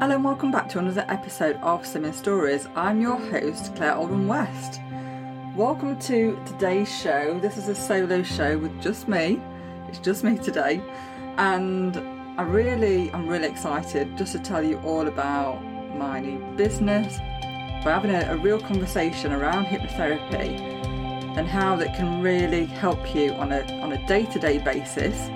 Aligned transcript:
Hello 0.00 0.14
and 0.14 0.24
welcome 0.24 0.52
back 0.52 0.68
to 0.68 0.78
another 0.78 1.04
episode 1.08 1.56
of 1.56 1.82
Slimming 1.82 2.14
Stories. 2.14 2.68
I'm 2.76 3.00
your 3.00 3.16
host, 3.16 3.74
Claire 3.74 3.96
Oldham 3.96 4.28
West. 4.28 4.80
Welcome 5.56 5.98
to 6.02 6.40
today's 6.46 6.88
show. 6.88 7.36
This 7.40 7.56
is 7.56 7.66
a 7.66 7.74
solo 7.74 8.22
show 8.22 8.58
with 8.58 8.80
just 8.80 9.08
me. 9.08 9.42
It's 9.88 9.98
just 9.98 10.22
me 10.22 10.38
today. 10.38 10.80
And 11.36 11.96
I 12.38 12.44
really, 12.44 13.12
I'm 13.12 13.26
really 13.26 13.48
excited 13.48 14.16
just 14.16 14.30
to 14.34 14.38
tell 14.38 14.62
you 14.62 14.78
all 14.82 15.08
about 15.08 15.60
my 15.96 16.20
new 16.20 16.38
business. 16.56 17.18
We're 17.84 17.90
having 17.90 18.12
a, 18.12 18.20
a 18.30 18.36
real 18.36 18.60
conversation 18.60 19.32
around 19.32 19.66
hypnotherapy 19.66 20.60
and 21.36 21.48
how 21.48 21.74
that 21.74 21.96
can 21.96 22.22
really 22.22 22.66
help 22.66 23.16
you 23.16 23.32
on 23.32 23.50
a, 23.50 23.62
on 23.80 23.90
a 23.90 24.06
day-to-day 24.06 24.58
basis 24.58 25.28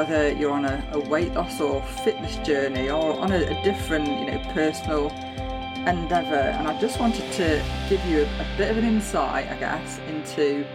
whether 0.00 0.32
you're 0.32 0.50
on 0.50 0.64
a, 0.64 0.82
a 0.92 0.98
weight 1.10 1.34
loss 1.34 1.60
or 1.60 1.82
fitness 2.02 2.34
journey 2.38 2.88
or 2.88 3.20
on 3.20 3.30
a, 3.32 3.36
a 3.36 3.62
different, 3.62 4.06
you 4.06 4.28
know, 4.28 4.40
personal 4.54 5.08
endeavour. 5.86 6.56
And 6.56 6.66
I 6.66 6.80
just 6.80 6.98
wanted 6.98 7.30
to 7.32 7.62
give 7.90 8.02
you 8.06 8.22
a, 8.22 8.24
a 8.24 8.46
bit 8.56 8.70
of 8.70 8.78
an 8.78 8.84
insight, 8.86 9.50
I 9.50 9.56
guess, 9.58 9.98
into 10.08 10.66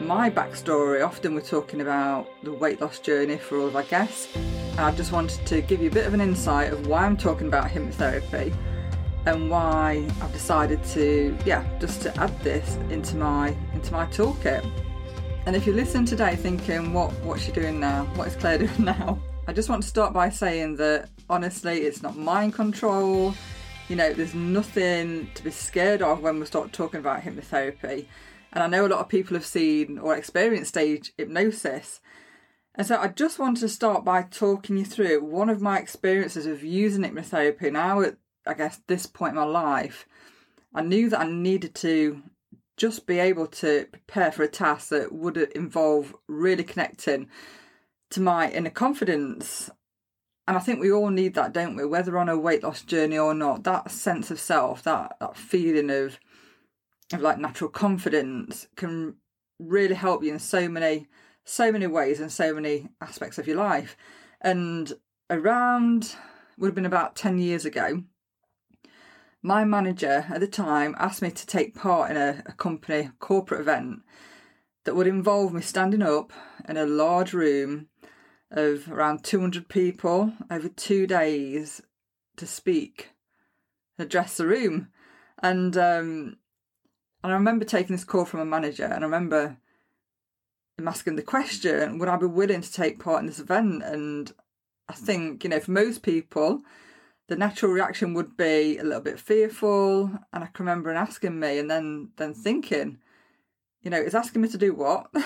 my 0.00 0.30
backstory. 0.30 1.04
Often 1.04 1.34
we're 1.34 1.40
talking 1.40 1.80
about 1.80 2.28
the 2.44 2.52
weight 2.52 2.80
loss 2.80 3.00
journey 3.00 3.38
for 3.38 3.58
all 3.58 3.66
of 3.66 3.74
our 3.74 3.82
guests. 3.82 4.28
And 4.36 4.80
I 4.80 4.92
just 4.92 5.10
wanted 5.10 5.44
to 5.46 5.60
give 5.60 5.82
you 5.82 5.90
a 5.90 5.92
bit 5.92 6.06
of 6.06 6.14
an 6.14 6.20
insight 6.20 6.72
of 6.72 6.86
why 6.86 7.06
I'm 7.06 7.16
talking 7.16 7.48
about 7.48 7.68
hypnotherapy 7.68 8.54
and 9.26 9.50
why 9.50 10.08
I've 10.22 10.32
decided 10.32 10.84
to, 10.92 11.36
yeah, 11.44 11.64
just 11.80 12.02
to 12.02 12.16
add 12.20 12.38
this 12.44 12.76
into 12.88 13.16
my 13.16 13.56
into 13.72 13.90
my 13.90 14.06
toolkit. 14.06 14.64
And 15.46 15.54
if 15.54 15.66
you 15.66 15.74
listen 15.74 16.06
today 16.06 16.36
thinking, 16.36 16.94
what 16.94 17.12
what's 17.22 17.42
she 17.42 17.52
doing 17.52 17.78
now? 17.78 18.04
What 18.14 18.28
is 18.28 18.36
Claire 18.36 18.58
doing 18.66 18.84
now? 18.84 19.18
I 19.46 19.52
just 19.52 19.68
want 19.68 19.82
to 19.82 19.88
start 19.88 20.14
by 20.14 20.30
saying 20.30 20.76
that 20.76 21.10
honestly, 21.28 21.82
it's 21.82 22.02
not 22.02 22.16
mind 22.16 22.54
control. 22.54 23.34
You 23.90 23.96
know, 23.96 24.14
there's 24.14 24.34
nothing 24.34 25.28
to 25.34 25.44
be 25.44 25.50
scared 25.50 26.00
of 26.00 26.22
when 26.22 26.40
we 26.40 26.46
start 26.46 26.72
talking 26.72 26.98
about 26.98 27.20
hypnotherapy. 27.20 28.06
And 28.54 28.64
I 28.64 28.68
know 28.68 28.86
a 28.86 28.88
lot 28.88 29.00
of 29.00 29.10
people 29.10 29.36
have 29.36 29.44
seen 29.44 29.98
or 29.98 30.16
experienced 30.16 30.70
stage 30.70 31.12
hypnosis. 31.18 32.00
And 32.74 32.86
so 32.86 32.96
I 32.96 33.08
just 33.08 33.38
want 33.38 33.58
to 33.58 33.68
start 33.68 34.02
by 34.02 34.22
talking 34.22 34.78
you 34.78 34.86
through 34.86 35.22
one 35.22 35.50
of 35.50 35.60
my 35.60 35.78
experiences 35.78 36.46
of 36.46 36.64
using 36.64 37.04
hypnotherapy 37.04 37.70
now 37.70 38.00
at, 38.00 38.16
I 38.46 38.54
guess, 38.54 38.80
this 38.86 39.04
point 39.04 39.32
in 39.32 39.36
my 39.36 39.44
life. 39.44 40.08
I 40.74 40.80
knew 40.80 41.10
that 41.10 41.20
I 41.20 41.28
needed 41.28 41.74
to 41.76 42.22
just 42.76 43.06
be 43.06 43.18
able 43.18 43.46
to 43.46 43.86
prepare 43.90 44.32
for 44.32 44.42
a 44.42 44.48
task 44.48 44.88
that 44.88 45.12
would 45.12 45.36
involve 45.36 46.14
really 46.28 46.64
connecting 46.64 47.28
to 48.10 48.20
my 48.20 48.50
inner 48.50 48.70
confidence. 48.70 49.70
And 50.46 50.56
I 50.56 50.60
think 50.60 50.80
we 50.80 50.92
all 50.92 51.10
need 51.10 51.34
that, 51.34 51.52
don't 51.52 51.76
we? 51.76 51.84
Whether 51.84 52.18
on 52.18 52.28
a 52.28 52.38
weight 52.38 52.62
loss 52.62 52.82
journey 52.82 53.18
or 53.18 53.34
not, 53.34 53.64
that 53.64 53.90
sense 53.90 54.30
of 54.30 54.40
self, 54.40 54.82
that, 54.82 55.16
that 55.20 55.36
feeling 55.36 55.90
of 55.90 56.18
of 57.12 57.20
like 57.20 57.38
natural 57.38 57.68
confidence 57.70 58.66
can 58.76 59.14
really 59.58 59.94
help 59.94 60.24
you 60.24 60.32
in 60.32 60.38
so 60.38 60.68
many 60.68 61.06
so 61.44 61.70
many 61.70 61.86
ways 61.86 62.20
and 62.20 62.32
so 62.32 62.54
many 62.54 62.88
aspects 63.00 63.38
of 63.38 63.46
your 63.46 63.58
life. 63.58 63.96
And 64.40 64.92
around 65.28 66.14
would 66.56 66.68
have 66.68 66.74
been 66.74 66.86
about 66.86 67.16
10 67.16 67.38
years 67.38 67.66
ago, 67.66 68.02
my 69.44 69.62
manager 69.62 70.24
at 70.30 70.40
the 70.40 70.48
time 70.48 70.96
asked 70.98 71.20
me 71.20 71.30
to 71.30 71.46
take 71.46 71.74
part 71.74 72.10
in 72.10 72.16
a, 72.16 72.42
a 72.46 72.52
company 72.52 73.10
corporate 73.18 73.60
event 73.60 74.00
that 74.84 74.96
would 74.96 75.06
involve 75.06 75.52
me 75.52 75.60
standing 75.60 76.00
up 76.00 76.32
in 76.66 76.78
a 76.78 76.86
large 76.86 77.34
room 77.34 77.88
of 78.50 78.90
around 78.90 79.22
200 79.22 79.68
people 79.68 80.32
over 80.50 80.68
two 80.68 81.06
days 81.06 81.82
to 82.36 82.46
speak, 82.46 83.10
address 83.98 84.38
the 84.38 84.46
room. 84.46 84.88
And 85.42 85.76
um, 85.76 86.38
and 87.22 87.32
I 87.32 87.36
remember 87.36 87.66
taking 87.66 87.94
this 87.94 88.04
call 88.04 88.24
from 88.24 88.40
a 88.40 88.46
manager, 88.46 88.84
and 88.84 89.04
I 89.04 89.06
remember 89.06 89.58
him 90.78 90.88
asking 90.88 91.16
the 91.16 91.22
question, 91.22 91.98
would 91.98 92.08
I 92.08 92.16
be 92.16 92.26
willing 92.26 92.62
to 92.62 92.72
take 92.72 92.98
part 92.98 93.20
in 93.20 93.26
this 93.26 93.40
event? 93.40 93.82
And 93.82 94.32
I 94.88 94.94
think, 94.94 95.44
you 95.44 95.50
know, 95.50 95.60
for 95.60 95.70
most 95.70 96.02
people, 96.02 96.62
the 97.28 97.36
natural 97.36 97.72
reaction 97.72 98.14
would 98.14 98.36
be 98.36 98.78
a 98.78 98.84
little 98.84 99.00
bit 99.00 99.18
fearful. 99.18 100.10
And 100.32 100.44
I 100.44 100.46
can 100.46 100.66
remember 100.66 100.90
him 100.90 100.96
asking 100.96 101.38
me 101.38 101.58
and 101.58 101.70
then 101.70 102.10
then 102.16 102.34
thinking, 102.34 102.98
you 103.82 103.90
know, 103.90 104.00
is 104.00 104.14
asking 104.14 104.42
me 104.42 104.48
to 104.48 104.58
do 104.58 104.74
what? 104.74 105.06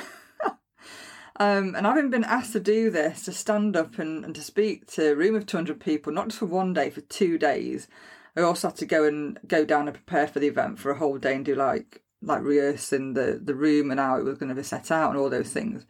um, 1.37 1.75
and 1.75 1.87
having 1.87 2.11
been 2.11 2.25
asked 2.25 2.53
to 2.53 2.61
do 2.61 2.91
this, 2.91 3.25
to 3.25 3.33
stand 3.33 3.77
up 3.77 3.99
and, 3.99 4.25
and 4.25 4.35
to 4.35 4.43
speak 4.43 4.87
to 4.93 5.13
a 5.13 5.17
room 5.17 5.35
of 5.35 5.47
200 5.47 5.81
people, 5.81 6.13
not 6.13 6.29
just 6.29 6.39
for 6.39 6.47
one 6.47 6.73
day, 6.73 6.91
for 6.91 7.01
two 7.03 7.39
days, 7.39 7.89
I 8.37 8.43
also 8.43 8.69
had 8.69 8.77
to 8.79 8.87
go 8.87 9.05
and 9.05 9.39
go 9.47 9.65
down 9.65 9.89
and 9.89 9.95
prepare 9.95 10.29
for 10.29 10.39
the 10.39 10.47
event 10.47 10.79
for 10.79 10.91
a 10.91 10.99
whole 10.99 11.19
day 11.19 11.35
and 11.35 11.45
do 11.45 11.55
like 11.55 12.03
like 12.21 12.43
rehearsing 12.43 13.15
the, 13.15 13.41
the 13.43 13.55
room 13.55 13.93
and 13.93 14.01
how 14.01 14.19
it 14.19 14.25
was 14.25 14.39
going 14.39 14.49
to 14.49 14.55
be 14.55 14.63
set 14.63 14.91
out 14.91 15.11
and 15.11 15.19
all 15.19 15.31
those 15.31 15.51
things. 15.51 15.87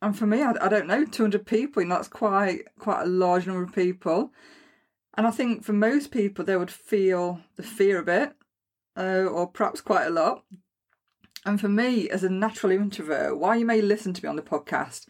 And 0.00 0.16
for 0.16 0.26
me, 0.26 0.42
I, 0.42 0.54
I 0.60 0.68
don't 0.68 0.86
know, 0.86 1.04
200 1.04 1.46
people, 1.46 1.82
and 1.82 1.90
that's 1.90 2.08
quite 2.08 2.60
quite 2.78 3.02
a 3.02 3.06
large 3.06 3.46
number 3.46 3.62
of 3.62 3.74
people. 3.74 4.32
And 5.16 5.26
I 5.26 5.30
think 5.30 5.64
for 5.64 5.72
most 5.72 6.10
people, 6.10 6.44
they 6.44 6.56
would 6.56 6.70
feel 6.70 7.40
the 7.56 7.62
fear 7.62 7.98
of 7.98 8.08
it, 8.08 8.34
uh, 8.96 9.24
or 9.24 9.46
perhaps 9.46 9.80
quite 9.80 10.06
a 10.06 10.10
lot. 10.10 10.44
And 11.44 11.60
for 11.60 11.68
me, 11.68 12.10
as 12.10 12.22
a 12.22 12.28
natural 12.28 12.72
introvert, 12.72 13.38
while 13.38 13.56
you 13.56 13.64
may 13.64 13.80
listen 13.80 14.12
to 14.12 14.22
me 14.22 14.28
on 14.28 14.36
the 14.36 14.42
podcast 14.42 15.06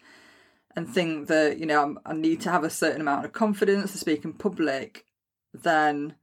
and 0.75 0.87
think 0.87 1.27
that, 1.27 1.57
you 1.57 1.65
know, 1.65 1.97
I 2.05 2.13
need 2.13 2.39
to 2.41 2.51
have 2.51 2.63
a 2.63 2.69
certain 2.69 3.01
amount 3.01 3.25
of 3.25 3.33
confidence 3.33 3.91
to 3.91 3.97
speak 3.97 4.23
in 4.23 4.33
public, 4.33 5.05
then 5.53 6.15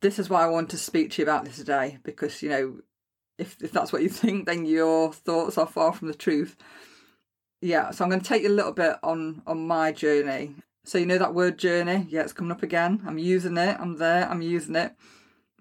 this 0.00 0.18
is 0.18 0.28
why 0.28 0.42
I 0.42 0.48
want 0.48 0.70
to 0.70 0.78
speak 0.78 1.10
to 1.12 1.22
you 1.22 1.26
about 1.26 1.44
this 1.44 1.58
today. 1.58 1.98
Because, 2.02 2.42
you 2.42 2.48
know, 2.48 2.80
if, 3.38 3.56
if 3.62 3.70
that's 3.70 3.92
what 3.92 4.02
you 4.02 4.08
think, 4.08 4.46
then 4.46 4.64
your 4.64 5.12
thoughts 5.12 5.58
are 5.58 5.66
far 5.66 5.92
from 5.92 6.08
the 6.08 6.14
truth. 6.14 6.56
Yeah, 7.60 7.90
so 7.90 8.02
I'm 8.02 8.10
going 8.10 8.22
to 8.22 8.26
take 8.26 8.42
you 8.42 8.48
a 8.48 8.50
little 8.50 8.72
bit 8.72 8.96
on 9.02 9.42
on 9.46 9.66
my 9.66 9.92
journey 9.92 10.54
so 10.84 10.98
you 10.98 11.06
know 11.06 11.18
that 11.18 11.34
word 11.34 11.58
journey? 11.58 12.06
Yeah, 12.08 12.22
it's 12.22 12.32
coming 12.32 12.52
up 12.52 12.62
again. 12.62 13.02
I'm 13.06 13.18
using 13.18 13.56
it. 13.56 13.76
I'm 13.78 13.96
there. 13.96 14.28
I'm 14.28 14.42
using 14.42 14.76
it 14.76 14.94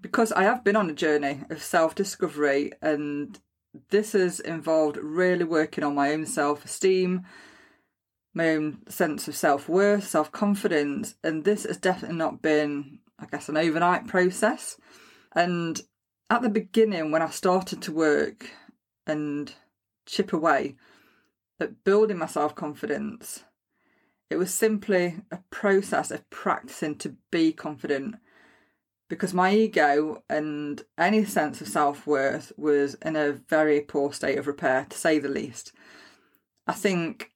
because 0.01 0.31
I 0.31 0.43
have 0.43 0.63
been 0.63 0.75
on 0.75 0.89
a 0.89 0.93
journey 0.93 1.41
of 1.49 1.61
self 1.61 1.95
discovery, 1.95 2.71
and 2.81 3.39
this 3.89 4.13
has 4.13 4.39
involved 4.39 4.97
really 4.97 5.43
working 5.43 5.83
on 5.83 5.95
my 5.95 6.11
own 6.11 6.25
self 6.25 6.65
esteem, 6.65 7.25
my 8.33 8.49
own 8.49 8.79
sense 8.87 9.27
of 9.27 9.35
self 9.35 9.67
worth, 9.67 10.07
self 10.07 10.31
confidence, 10.31 11.15
and 11.23 11.43
this 11.43 11.63
has 11.63 11.77
definitely 11.77 12.17
not 12.17 12.41
been, 12.41 12.99
I 13.19 13.25
guess, 13.25 13.49
an 13.49 13.57
overnight 13.57 14.07
process. 14.07 14.77
And 15.35 15.81
at 16.29 16.41
the 16.41 16.49
beginning, 16.49 17.11
when 17.11 17.21
I 17.21 17.29
started 17.29 17.81
to 17.83 17.91
work 17.91 18.49
and 19.05 19.53
chip 20.05 20.33
away 20.33 20.75
at 21.59 21.83
building 21.83 22.17
my 22.17 22.27
self 22.27 22.55
confidence, 22.55 23.43
it 24.29 24.37
was 24.37 24.53
simply 24.53 25.17
a 25.31 25.39
process 25.49 26.11
of 26.11 26.29
practicing 26.29 26.95
to 26.97 27.15
be 27.31 27.51
confident 27.51 28.15
because 29.09 29.33
my 29.33 29.53
ego 29.53 30.23
and 30.29 30.83
any 30.97 31.25
sense 31.25 31.61
of 31.61 31.67
self 31.67 32.05
worth 32.05 32.51
was 32.57 32.93
in 32.95 33.15
a 33.15 33.31
very 33.31 33.81
poor 33.81 34.13
state 34.13 34.37
of 34.37 34.47
repair, 34.47 34.85
to 34.87 34.97
say 34.97 35.17
the 35.17 35.27
least. 35.27 35.71
I 36.67 36.73
think 36.73 37.31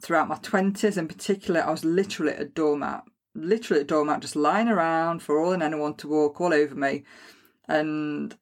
throughout 0.00 0.28
my 0.28 0.36
20s 0.36 0.96
in 0.96 1.06
particular, 1.06 1.60
I 1.60 1.70
was 1.70 1.84
literally 1.84 2.32
a 2.32 2.46
doormat, 2.46 3.04
literally 3.34 3.82
a 3.82 3.84
doormat, 3.84 4.20
just 4.20 4.34
lying 4.34 4.68
around 4.68 5.22
for 5.22 5.38
all 5.38 5.52
and 5.52 5.62
anyone 5.62 5.94
to 5.96 6.08
walk 6.08 6.40
all 6.40 6.54
over 6.54 6.74
me. 6.74 7.04
And 7.68 8.34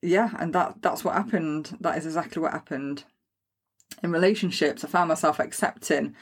yeah, 0.00 0.30
and 0.38 0.52
that 0.54 0.82
that's 0.82 1.04
what 1.04 1.14
happened. 1.14 1.76
That 1.80 1.98
is 1.98 2.06
exactly 2.06 2.40
what 2.40 2.52
happened. 2.52 3.02
In 4.04 4.12
relationships, 4.12 4.84
I 4.84 4.88
found 4.88 5.08
myself 5.08 5.40
accepting 5.40 6.14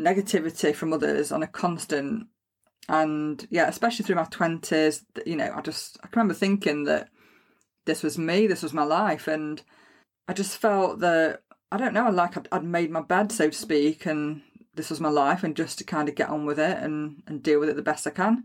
negativity 0.00 0.74
from 0.74 0.92
others 0.92 1.30
on 1.30 1.42
a 1.42 1.46
constant 1.46 2.26
and 2.88 3.46
yeah 3.50 3.68
especially 3.68 4.04
through 4.04 4.16
my 4.16 4.24
20s 4.24 5.04
you 5.26 5.36
know 5.36 5.52
i 5.54 5.60
just 5.60 5.98
i 6.02 6.06
can 6.06 6.20
remember 6.20 6.34
thinking 6.34 6.84
that 6.84 7.08
this 7.86 8.02
was 8.02 8.18
me 8.18 8.46
this 8.46 8.62
was 8.62 8.72
my 8.72 8.82
life 8.82 9.28
and 9.28 9.62
i 10.26 10.32
just 10.32 10.56
felt 10.56 11.00
that 11.00 11.42
i 11.70 11.76
don't 11.76 11.94
know 11.94 12.10
like 12.10 12.36
I'd, 12.36 12.48
I'd 12.50 12.64
made 12.64 12.90
my 12.90 13.02
bed 13.02 13.30
so 13.30 13.50
to 13.50 13.56
speak 13.56 14.06
and 14.06 14.42
this 14.74 14.90
was 14.90 15.00
my 15.00 15.08
life 15.08 15.44
and 15.44 15.56
just 15.56 15.78
to 15.78 15.84
kind 15.84 16.08
of 16.08 16.14
get 16.14 16.28
on 16.28 16.46
with 16.46 16.58
it 16.58 16.78
and 16.78 17.22
and 17.26 17.42
deal 17.42 17.60
with 17.60 17.68
it 17.68 17.76
the 17.76 17.82
best 17.82 18.06
i 18.06 18.10
can. 18.10 18.44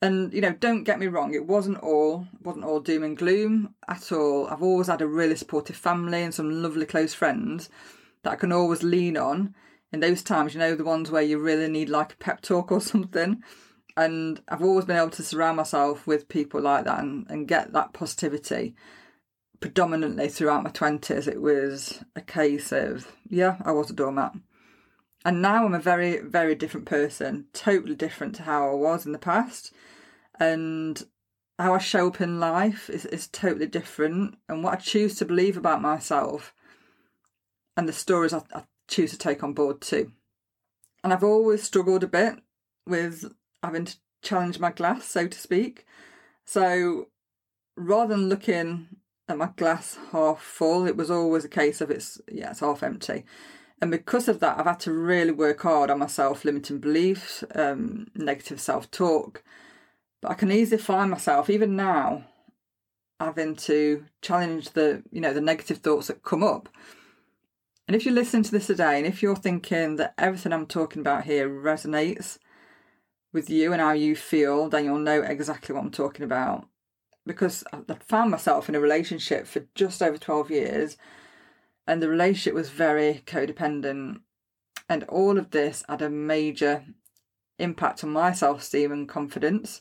And 0.00 0.32
you 0.32 0.40
know 0.40 0.52
don't 0.52 0.84
get 0.84 0.98
me 0.98 1.06
wrong 1.08 1.34
it 1.34 1.46
wasn't 1.46 1.78
all 1.80 2.26
wasn't 2.42 2.64
all 2.64 2.80
doom 2.80 3.02
and 3.02 3.16
gloom 3.16 3.74
at 3.88 4.12
all. 4.12 4.48
I've 4.48 4.62
always 4.62 4.86
had 4.86 5.02
a 5.02 5.06
really 5.06 5.36
supportive 5.36 5.76
family 5.76 6.22
and 6.22 6.32
some 6.32 6.62
lovely 6.62 6.86
close 6.86 7.14
friends 7.14 7.68
that 8.22 8.32
i 8.32 8.36
can 8.36 8.52
always 8.52 8.82
lean 8.82 9.16
on 9.16 9.54
in 9.92 10.00
those 10.00 10.22
times, 10.22 10.54
you 10.54 10.60
know, 10.60 10.74
the 10.74 10.84
ones 10.84 11.10
where 11.10 11.22
you 11.22 11.38
really 11.38 11.68
need 11.68 11.88
like 11.88 12.12
a 12.12 12.16
pep 12.16 12.40
talk 12.40 12.70
or 12.70 12.80
something. 12.82 13.42
And 13.96 14.40
I've 14.48 14.62
always 14.62 14.84
been 14.84 14.96
able 14.96 15.10
to 15.10 15.22
surround 15.22 15.56
myself 15.56 16.06
with 16.06 16.28
people 16.28 16.60
like 16.60 16.84
that 16.84 17.00
and, 17.00 17.26
and 17.28 17.48
get 17.48 17.72
that 17.72 17.92
positivity. 17.92 18.76
Predominantly 19.60 20.28
throughout 20.28 20.62
my 20.62 20.70
20s, 20.70 21.26
it 21.26 21.42
was 21.42 22.04
a 22.14 22.20
case 22.20 22.70
of, 22.70 23.12
yeah, 23.28 23.56
I 23.64 23.72
was 23.72 23.90
a 23.90 23.94
doormat. 23.94 24.32
And 25.24 25.42
now 25.42 25.64
I'm 25.64 25.74
a 25.74 25.80
very, 25.80 26.20
very 26.20 26.54
different 26.54 26.86
person, 26.86 27.46
totally 27.52 27.96
different 27.96 28.36
to 28.36 28.44
how 28.44 28.70
I 28.70 28.74
was 28.74 29.04
in 29.04 29.10
the 29.10 29.18
past. 29.18 29.72
And 30.38 31.02
how 31.58 31.74
I 31.74 31.78
show 31.78 32.06
up 32.06 32.20
in 32.20 32.38
life 32.38 32.88
is, 32.88 33.04
is 33.06 33.26
totally 33.26 33.66
different. 33.66 34.36
And 34.48 34.62
what 34.62 34.74
I 34.74 34.76
choose 34.76 35.16
to 35.16 35.24
believe 35.24 35.56
about 35.56 35.82
myself 35.82 36.54
and 37.76 37.88
the 37.88 37.92
stories 37.92 38.32
I, 38.32 38.42
I 38.54 38.62
choose 38.88 39.10
to 39.12 39.18
take 39.18 39.42
on 39.42 39.52
board 39.52 39.80
too. 39.80 40.12
And 41.04 41.12
I've 41.12 41.24
always 41.24 41.62
struggled 41.62 42.02
a 42.02 42.08
bit 42.08 42.34
with 42.86 43.32
having 43.62 43.84
to 43.84 43.96
challenge 44.22 44.58
my 44.58 44.70
glass, 44.72 45.04
so 45.04 45.28
to 45.28 45.38
speak. 45.38 45.86
So 46.44 47.08
rather 47.76 48.16
than 48.16 48.28
looking 48.28 48.88
at 49.28 49.38
my 49.38 49.50
glass 49.56 49.98
half 50.12 50.42
full, 50.42 50.86
it 50.86 50.96
was 50.96 51.10
always 51.10 51.44
a 51.44 51.48
case 51.48 51.80
of 51.80 51.90
it's 51.90 52.20
yeah, 52.30 52.50
it's 52.50 52.60
half 52.60 52.82
empty. 52.82 53.24
And 53.80 53.90
because 53.90 54.28
of 54.28 54.40
that, 54.40 54.58
I've 54.58 54.66
had 54.66 54.80
to 54.80 54.92
really 54.92 55.30
work 55.30 55.62
hard 55.62 55.90
on 55.90 56.00
my 56.00 56.06
self 56.06 56.44
limiting 56.44 56.78
beliefs, 56.78 57.44
um, 57.54 58.08
negative 58.14 58.60
self 58.60 58.90
talk. 58.90 59.44
But 60.20 60.32
I 60.32 60.34
can 60.34 60.50
easily 60.50 60.82
find 60.82 61.10
myself, 61.10 61.48
even 61.48 61.76
now, 61.76 62.24
having 63.20 63.54
to 63.54 64.04
challenge 64.20 64.70
the 64.70 65.02
you 65.12 65.20
know 65.20 65.32
the 65.32 65.40
negative 65.40 65.78
thoughts 65.78 66.08
that 66.08 66.22
come 66.22 66.42
up. 66.42 66.68
And 67.88 67.96
if 67.96 68.04
you're 68.04 68.14
listening 68.14 68.42
to 68.42 68.50
this 68.50 68.66
today, 68.66 68.98
and 68.98 69.06
if 69.06 69.22
you're 69.22 69.34
thinking 69.34 69.96
that 69.96 70.12
everything 70.18 70.52
I'm 70.52 70.66
talking 70.66 71.00
about 71.00 71.24
here 71.24 71.48
resonates 71.48 72.36
with 73.32 73.48
you 73.48 73.72
and 73.72 73.80
how 73.80 73.92
you 73.92 74.14
feel, 74.14 74.68
then 74.68 74.84
you'll 74.84 74.98
know 74.98 75.22
exactly 75.22 75.74
what 75.74 75.84
I'm 75.84 75.90
talking 75.90 76.22
about. 76.22 76.66
Because 77.24 77.64
I 77.72 77.94
found 78.06 78.30
myself 78.30 78.68
in 78.68 78.74
a 78.74 78.80
relationship 78.80 79.46
for 79.46 79.66
just 79.74 80.02
over 80.02 80.18
12 80.18 80.50
years 80.50 80.98
and 81.86 82.02
the 82.02 82.10
relationship 82.10 82.52
was 82.52 82.68
very 82.68 83.22
codependent. 83.24 84.20
And 84.90 85.04
all 85.04 85.38
of 85.38 85.50
this 85.50 85.82
had 85.88 86.02
a 86.02 86.10
major 86.10 86.84
impact 87.58 88.04
on 88.04 88.10
my 88.10 88.32
self 88.32 88.60
esteem 88.60 88.92
and 88.92 89.08
confidence. 89.08 89.80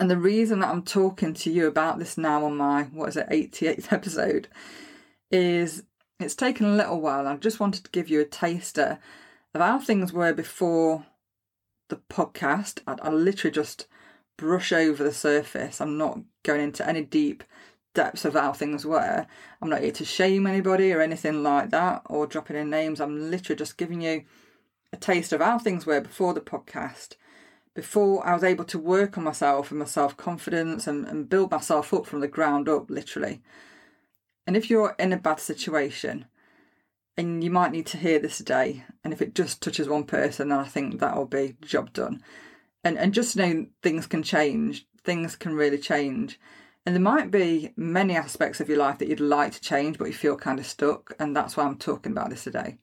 And 0.00 0.10
the 0.10 0.18
reason 0.18 0.58
that 0.60 0.70
I'm 0.70 0.82
talking 0.82 1.34
to 1.34 1.50
you 1.52 1.68
about 1.68 2.00
this 2.00 2.18
now 2.18 2.44
on 2.44 2.56
my, 2.56 2.84
what 2.84 3.10
is 3.10 3.16
it, 3.16 3.28
88th 3.28 3.92
episode, 3.92 4.48
is 5.30 5.84
it's 6.20 6.34
taken 6.34 6.66
a 6.66 6.76
little 6.76 7.00
while. 7.00 7.26
I 7.26 7.36
just 7.36 7.60
wanted 7.60 7.84
to 7.84 7.90
give 7.90 8.08
you 8.08 8.20
a 8.20 8.24
taster 8.24 8.98
of 9.54 9.60
how 9.60 9.78
things 9.78 10.12
were 10.12 10.32
before 10.32 11.06
the 11.88 11.96
podcast. 11.96 12.80
I, 12.86 12.96
I 13.02 13.10
literally 13.10 13.52
just 13.52 13.86
brush 14.36 14.72
over 14.72 15.04
the 15.04 15.12
surface. 15.12 15.80
I'm 15.80 15.98
not 15.98 16.20
going 16.42 16.60
into 16.60 16.86
any 16.88 17.02
deep 17.02 17.44
depths 17.94 18.24
of 18.24 18.34
how 18.34 18.52
things 18.52 18.86
were. 18.86 19.26
I'm 19.60 19.68
not 19.68 19.82
here 19.82 19.92
to 19.92 20.04
shame 20.04 20.46
anybody 20.46 20.92
or 20.92 21.00
anything 21.00 21.42
like 21.42 21.70
that 21.70 22.02
or 22.06 22.26
dropping 22.26 22.56
in 22.56 22.70
names. 22.70 23.00
I'm 23.00 23.30
literally 23.30 23.58
just 23.58 23.76
giving 23.76 24.00
you 24.00 24.24
a 24.92 24.96
taste 24.96 25.32
of 25.32 25.40
how 25.40 25.58
things 25.58 25.86
were 25.86 26.00
before 26.00 26.34
the 26.34 26.40
podcast, 26.40 27.16
before 27.74 28.26
I 28.26 28.34
was 28.34 28.44
able 28.44 28.64
to 28.64 28.78
work 28.78 29.18
on 29.18 29.24
myself 29.24 29.70
and 29.70 29.80
my 29.80 29.86
self 29.86 30.16
confidence 30.16 30.86
and, 30.86 31.06
and 31.06 31.28
build 31.28 31.50
myself 31.50 31.92
up 31.92 32.06
from 32.06 32.20
the 32.20 32.28
ground 32.28 32.68
up, 32.68 32.90
literally. 32.90 33.40
And 34.50 34.56
if 34.56 34.68
you're 34.68 34.96
in 34.98 35.12
a 35.12 35.16
bad 35.16 35.38
situation, 35.38 36.24
and 37.16 37.44
you 37.44 37.50
might 37.50 37.70
need 37.70 37.86
to 37.86 37.98
hear 37.98 38.18
this 38.18 38.38
today, 38.38 38.82
and 39.04 39.12
if 39.12 39.22
it 39.22 39.32
just 39.32 39.62
touches 39.62 39.88
one 39.88 40.02
person, 40.02 40.48
then 40.48 40.58
I 40.58 40.64
think 40.64 40.98
that'll 40.98 41.26
be 41.26 41.56
job 41.62 41.92
done. 41.92 42.20
And 42.82 42.98
and 42.98 43.14
just 43.14 43.36
know 43.36 43.66
things 43.80 44.08
can 44.08 44.24
change, 44.24 44.86
things 45.04 45.36
can 45.36 45.54
really 45.54 45.78
change 45.78 46.40
and 46.86 46.94
there 46.94 47.02
might 47.02 47.30
be 47.30 47.72
many 47.76 48.16
aspects 48.16 48.60
of 48.60 48.68
your 48.68 48.78
life 48.78 48.98
that 48.98 49.08
you'd 49.08 49.20
like 49.20 49.52
to 49.52 49.60
change, 49.60 49.98
but 49.98 50.06
you 50.06 50.14
feel 50.14 50.36
kind 50.36 50.58
of 50.58 50.66
stuck. 50.66 51.14
And 51.18 51.36
that's 51.36 51.56
why 51.56 51.64
I'm 51.64 51.76
talking 51.76 52.12
about 52.12 52.30
this 52.30 52.44
today. 52.44 52.78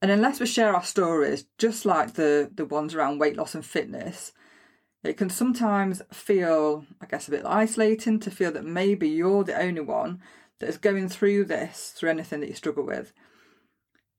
And 0.00 0.10
unless 0.10 0.40
we 0.40 0.46
share 0.46 0.74
our 0.74 0.82
stories, 0.82 1.44
just 1.58 1.84
like 1.84 2.14
the, 2.14 2.50
the 2.54 2.64
ones 2.64 2.94
around 2.94 3.18
weight 3.18 3.36
loss 3.36 3.54
and 3.54 3.64
fitness, 3.64 4.32
it 5.04 5.16
can 5.16 5.28
sometimes 5.28 6.02
feel, 6.12 6.86
I 7.00 7.06
guess, 7.06 7.28
a 7.28 7.30
bit 7.30 7.44
isolating 7.44 8.20
to 8.20 8.30
feel 8.30 8.52
that 8.52 8.64
maybe 8.64 9.08
you're 9.08 9.44
the 9.44 9.60
only 9.60 9.80
one 9.80 10.20
that 10.60 10.68
is 10.68 10.78
going 10.78 11.08
through 11.08 11.44
this, 11.44 11.92
through 11.96 12.10
anything 12.10 12.40
that 12.40 12.48
you 12.48 12.54
struggle 12.54 12.84
with. 12.84 13.12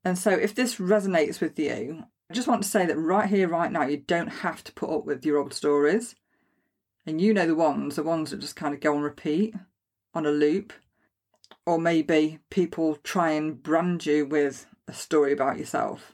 And 0.03 0.17
so, 0.17 0.31
if 0.31 0.55
this 0.55 0.75
resonates 0.75 1.41
with 1.41 1.59
you, 1.59 2.03
I 2.29 2.33
just 2.33 2.47
want 2.47 2.63
to 2.63 2.69
say 2.69 2.85
that 2.85 2.97
right 2.97 3.27
here, 3.27 3.47
right 3.47 3.71
now, 3.71 3.83
you 3.83 3.97
don't 3.97 4.27
have 4.27 4.63
to 4.65 4.73
put 4.73 4.89
up 4.89 5.05
with 5.05 5.25
your 5.25 5.37
old 5.37 5.53
stories. 5.53 6.15
And 7.05 7.19
you 7.19 7.33
know 7.33 7.47
the 7.47 7.55
ones, 7.55 7.95
the 7.95 8.03
ones 8.03 8.31
that 8.31 8.39
just 8.39 8.55
kind 8.55 8.73
of 8.73 8.81
go 8.81 8.95
on 8.95 9.01
repeat, 9.01 9.55
on 10.13 10.25
a 10.25 10.31
loop. 10.31 10.71
Or 11.65 11.79
maybe 11.79 12.39
people 12.49 12.97
try 13.03 13.31
and 13.31 13.61
brand 13.61 14.05
you 14.05 14.25
with 14.25 14.67
a 14.87 14.93
story 14.93 15.33
about 15.33 15.57
yourself. 15.57 16.13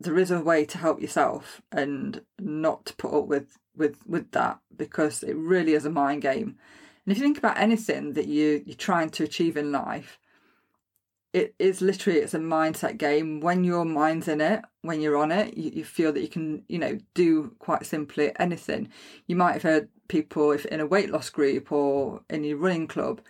There 0.00 0.18
is 0.18 0.30
a 0.30 0.40
way 0.40 0.64
to 0.66 0.78
help 0.78 1.00
yourself 1.00 1.62
and 1.72 2.22
not 2.38 2.86
to 2.86 2.96
put 2.96 3.12
up 3.12 3.26
with, 3.26 3.58
with, 3.76 4.06
with 4.06 4.30
that 4.32 4.60
because 4.76 5.22
it 5.22 5.36
really 5.36 5.74
is 5.74 5.84
a 5.84 5.90
mind 5.90 6.22
game. 6.22 6.58
And 7.04 7.12
if 7.12 7.18
you 7.18 7.24
think 7.24 7.38
about 7.38 7.58
anything 7.58 8.14
that 8.14 8.26
you, 8.26 8.62
you're 8.64 8.76
trying 8.76 9.10
to 9.10 9.24
achieve 9.24 9.56
in 9.56 9.72
life, 9.72 10.18
it 11.32 11.54
is 11.58 11.82
literally 11.82 12.20
it's 12.20 12.34
a 12.34 12.38
mindset 12.38 12.96
game 12.96 13.40
when 13.40 13.64
your 13.64 13.84
mind's 13.84 14.28
in 14.28 14.40
it 14.40 14.62
when 14.82 15.00
you're 15.00 15.16
on 15.16 15.32
it 15.32 15.56
you, 15.56 15.68
you, 15.74 15.84
feel 15.84 16.12
that 16.12 16.20
you 16.20 16.28
can 16.28 16.62
you 16.68 16.78
know 16.78 16.96
do 17.12 17.52
quite 17.58 17.84
simply 17.84 18.30
anything 18.38 18.88
you 19.26 19.34
might 19.34 19.54
have 19.54 19.64
heard 19.64 19.88
people 20.06 20.52
if 20.52 20.64
in 20.66 20.78
a 20.78 20.86
weight 20.86 21.10
loss 21.10 21.30
group 21.30 21.72
or 21.72 22.20
in 22.30 22.44
your 22.44 22.56
running 22.56 22.86
club 22.86 23.20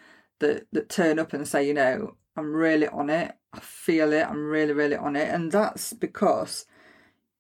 that 0.41 0.67
that 0.73 0.89
turn 0.89 1.19
up 1.19 1.33
and 1.33 1.47
say, 1.47 1.67
you 1.67 1.75
know, 1.75 2.17
I'm 2.37 2.53
really 2.55 2.89
on 2.89 3.11
it. 3.11 3.33
I 3.53 3.61
feel 3.61 4.13
it. 4.13 4.27
I'm 4.29 4.47
really, 4.47 4.73
really 4.73 4.97
on 4.97 5.17
it. 5.17 5.29
And 5.33 5.53
that's 5.53 5.93
because 5.93 6.67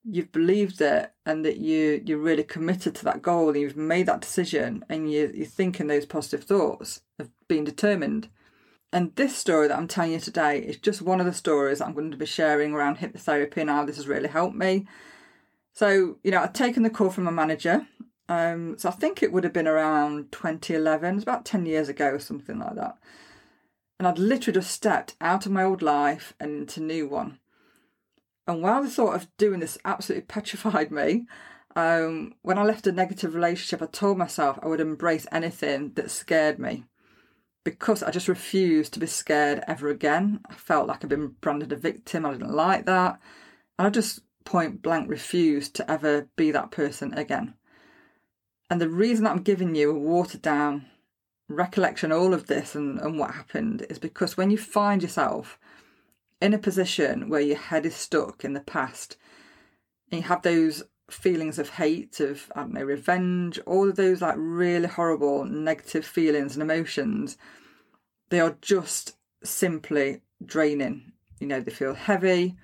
you've 0.04 0.32
believed 0.32 0.80
it 0.80 1.12
and 1.24 1.44
that 1.44 1.56
you 1.56 2.02
you're 2.04 2.18
really 2.18 2.44
committed 2.44 2.94
to 2.94 3.04
that 3.04 3.22
goal 3.22 3.48
and 3.48 3.60
you've 3.60 3.76
made 3.76 4.06
that 4.06 4.20
decision 4.20 4.84
and 4.88 5.10
you 5.10 5.32
you're 5.34 5.46
thinking 5.46 5.86
those 5.86 6.06
positive 6.06 6.44
thoughts 6.44 7.02
of 7.18 7.30
being 7.48 7.64
determined. 7.64 8.28
And 8.92 9.14
this 9.16 9.34
story 9.34 9.66
that 9.66 9.76
I'm 9.76 9.88
telling 9.88 10.12
you 10.12 10.20
today 10.20 10.60
is 10.60 10.76
just 10.76 11.02
one 11.02 11.18
of 11.18 11.26
the 11.26 11.32
stories 11.32 11.80
I'm 11.80 11.94
going 11.94 12.12
to 12.12 12.16
be 12.16 12.26
sharing 12.26 12.72
around 12.72 12.98
hypnotherapy 12.98 13.56
and 13.56 13.70
how 13.70 13.84
this 13.84 13.96
has 13.96 14.06
really 14.06 14.28
helped 14.28 14.54
me. 14.54 14.86
So, 15.72 16.18
you 16.22 16.30
know, 16.30 16.40
I've 16.40 16.52
taken 16.52 16.84
the 16.84 16.90
call 16.90 17.10
from 17.10 17.26
a 17.26 17.32
manager 17.32 17.88
um, 18.28 18.78
so 18.78 18.88
I 18.88 18.92
think 18.92 19.22
it 19.22 19.32
would 19.32 19.44
have 19.44 19.52
been 19.52 19.68
around 19.68 20.32
2011, 20.32 21.16
it's 21.16 21.22
about 21.22 21.44
10 21.44 21.66
years 21.66 21.88
ago 21.88 22.10
or 22.10 22.18
something 22.18 22.58
like 22.58 22.74
that. 22.76 22.96
And 23.98 24.08
I'd 24.08 24.18
literally 24.18 24.58
just 24.58 24.70
stepped 24.70 25.14
out 25.20 25.46
of 25.46 25.52
my 25.52 25.62
old 25.62 25.82
life 25.82 26.34
and 26.40 26.62
into 26.62 26.80
new 26.80 27.06
one. 27.08 27.38
And 28.46 28.62
while 28.62 28.82
the 28.82 28.90
thought 28.90 29.14
of 29.14 29.28
doing 29.36 29.60
this 29.60 29.78
absolutely 29.84 30.26
petrified 30.26 30.90
me, 30.90 31.26
um, 31.76 32.34
when 32.42 32.58
I 32.58 32.62
left 32.62 32.86
a 32.86 32.92
negative 32.92 33.34
relationship, 33.34 33.82
I 33.82 33.86
told 33.86 34.18
myself 34.18 34.58
I 34.62 34.68
would 34.68 34.80
embrace 34.80 35.26
anything 35.32 35.92
that 35.94 36.10
scared 36.10 36.58
me 36.58 36.84
because 37.64 38.02
I 38.02 38.10
just 38.10 38.28
refused 38.28 38.92
to 38.94 39.00
be 39.00 39.06
scared 39.06 39.64
ever 39.66 39.88
again. 39.88 40.40
I 40.48 40.54
felt 40.54 40.86
like 40.86 41.02
I'd 41.02 41.08
been 41.08 41.34
branded 41.40 41.72
a 41.72 41.76
victim. 41.76 42.26
I 42.26 42.32
didn't 42.32 42.54
like 42.54 42.84
that. 42.86 43.18
And 43.78 43.86
I 43.86 43.90
just 43.90 44.20
point 44.44 44.82
blank 44.82 45.08
refused 45.08 45.74
to 45.76 45.90
ever 45.90 46.28
be 46.36 46.50
that 46.50 46.70
person 46.70 47.14
again. 47.14 47.54
And 48.70 48.80
the 48.80 48.88
reason 48.88 49.26
I'm 49.26 49.42
giving 49.42 49.74
you 49.74 49.90
a 49.90 49.98
watered 49.98 50.42
down 50.42 50.86
recollection, 51.48 52.12
of 52.12 52.20
all 52.20 52.34
of 52.34 52.46
this 52.46 52.74
and, 52.74 53.00
and 53.00 53.18
what 53.18 53.34
happened, 53.34 53.86
is 53.88 53.98
because 53.98 54.36
when 54.36 54.50
you 54.50 54.58
find 54.58 55.02
yourself 55.02 55.58
in 56.44 56.52
a 56.52 56.58
position 56.58 57.30
where 57.30 57.40
your 57.40 57.56
head 57.56 57.86
is 57.86 57.96
stuck 57.96 58.44
in 58.44 58.52
the 58.52 58.60
past 58.60 59.16
and 60.10 60.20
you 60.20 60.28
have 60.28 60.42
those 60.42 60.82
feelings 61.08 61.58
of 61.58 61.70
hate, 61.70 62.20
of, 62.20 62.52
I 62.54 62.60
don't 62.60 62.74
know, 62.74 62.84
revenge, 62.84 63.58
all 63.60 63.88
of 63.88 63.96
those 63.96 64.20
like 64.20 64.34
really 64.36 64.88
horrible 64.88 65.46
negative 65.46 66.04
feelings 66.04 66.54
and 66.54 66.62
emotions, 66.62 67.38
they 68.28 68.40
are 68.40 68.58
just 68.60 69.16
simply 69.42 70.20
draining. 70.44 71.12
You 71.40 71.46
know, 71.46 71.60
they 71.60 71.70
feel 71.70 71.94
heavy, 71.94 72.56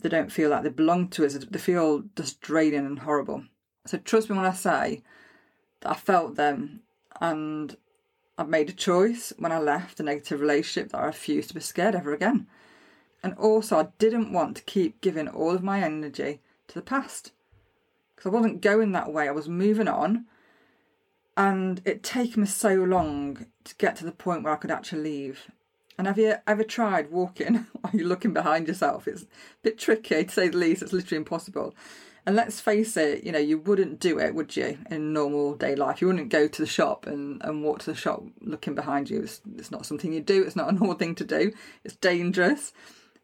they 0.00 0.08
don't 0.08 0.32
feel 0.32 0.50
like 0.50 0.64
they 0.64 0.68
belong 0.70 1.06
to 1.10 1.24
us, 1.24 1.34
they 1.34 1.58
feel 1.60 2.02
just 2.16 2.40
draining 2.40 2.86
and 2.86 2.98
horrible. 2.98 3.44
So 3.86 3.98
trust 3.98 4.28
me 4.28 4.36
when 4.36 4.46
I 4.46 4.52
say 4.52 5.04
that 5.82 5.90
I 5.90 5.94
felt 5.94 6.34
them 6.34 6.80
and 7.20 7.76
I've 8.36 8.48
made 8.48 8.70
a 8.70 8.72
choice 8.72 9.32
when 9.38 9.52
I 9.52 9.60
left 9.60 10.00
a 10.00 10.02
negative 10.02 10.40
relationship 10.40 10.90
that 10.90 10.98
I 10.98 11.06
refused 11.06 11.50
to 11.50 11.54
be 11.54 11.60
scared 11.60 11.94
ever 11.94 12.12
again. 12.12 12.48
And 13.22 13.34
also, 13.34 13.78
I 13.78 13.88
didn't 13.98 14.32
want 14.32 14.56
to 14.56 14.62
keep 14.62 15.00
giving 15.00 15.28
all 15.28 15.54
of 15.54 15.62
my 15.62 15.80
energy 15.80 16.40
to 16.68 16.74
the 16.74 16.82
past 16.82 17.32
because 18.14 18.30
I 18.30 18.34
wasn't 18.34 18.60
going 18.60 18.92
that 18.92 19.12
way. 19.12 19.28
I 19.28 19.32
was 19.32 19.48
moving 19.48 19.88
on, 19.88 20.26
and 21.36 21.80
it 21.84 22.02
taken 22.02 22.42
me 22.42 22.48
so 22.48 22.74
long 22.74 23.46
to 23.64 23.74
get 23.76 23.96
to 23.96 24.04
the 24.04 24.12
point 24.12 24.42
where 24.42 24.52
I 24.52 24.56
could 24.56 24.70
actually 24.70 25.02
leave. 25.02 25.50
And 25.96 26.06
have 26.06 26.18
you 26.18 26.34
ever 26.46 26.62
tried 26.62 27.10
walking 27.10 27.54
while 27.80 27.92
you're 27.92 28.06
looking 28.06 28.32
behind 28.32 28.68
yourself? 28.68 29.08
It's 29.08 29.22
a 29.22 29.26
bit 29.62 29.78
tricky 29.78 30.24
to 30.24 30.30
say 30.30 30.48
the 30.48 30.58
least, 30.58 30.82
it's 30.82 30.92
literally 30.92 31.18
impossible. 31.18 31.74
And 32.26 32.36
let's 32.36 32.60
face 32.60 32.96
it, 32.96 33.24
you 33.24 33.32
know, 33.32 33.38
you 33.38 33.58
wouldn't 33.58 34.00
do 34.00 34.18
it, 34.18 34.34
would 34.34 34.54
you, 34.54 34.78
in 34.90 35.12
normal 35.12 35.54
day 35.54 35.74
life? 35.74 36.00
You 36.00 36.08
wouldn't 36.08 36.28
go 36.28 36.46
to 36.46 36.62
the 36.62 36.66
shop 36.66 37.06
and, 37.06 37.40
and 37.42 37.64
walk 37.64 37.80
to 37.80 37.92
the 37.92 37.96
shop 37.96 38.22
looking 38.40 38.74
behind 38.74 39.08
you. 39.08 39.22
It's, 39.22 39.40
it's 39.56 39.70
not 39.70 39.86
something 39.86 40.12
you 40.12 40.20
do, 40.20 40.42
it's 40.42 40.56
not 40.56 40.68
a 40.68 40.72
normal 40.78 40.94
thing 40.94 41.14
to 41.16 41.24
do, 41.24 41.52
it's 41.84 41.96
dangerous. 41.96 42.72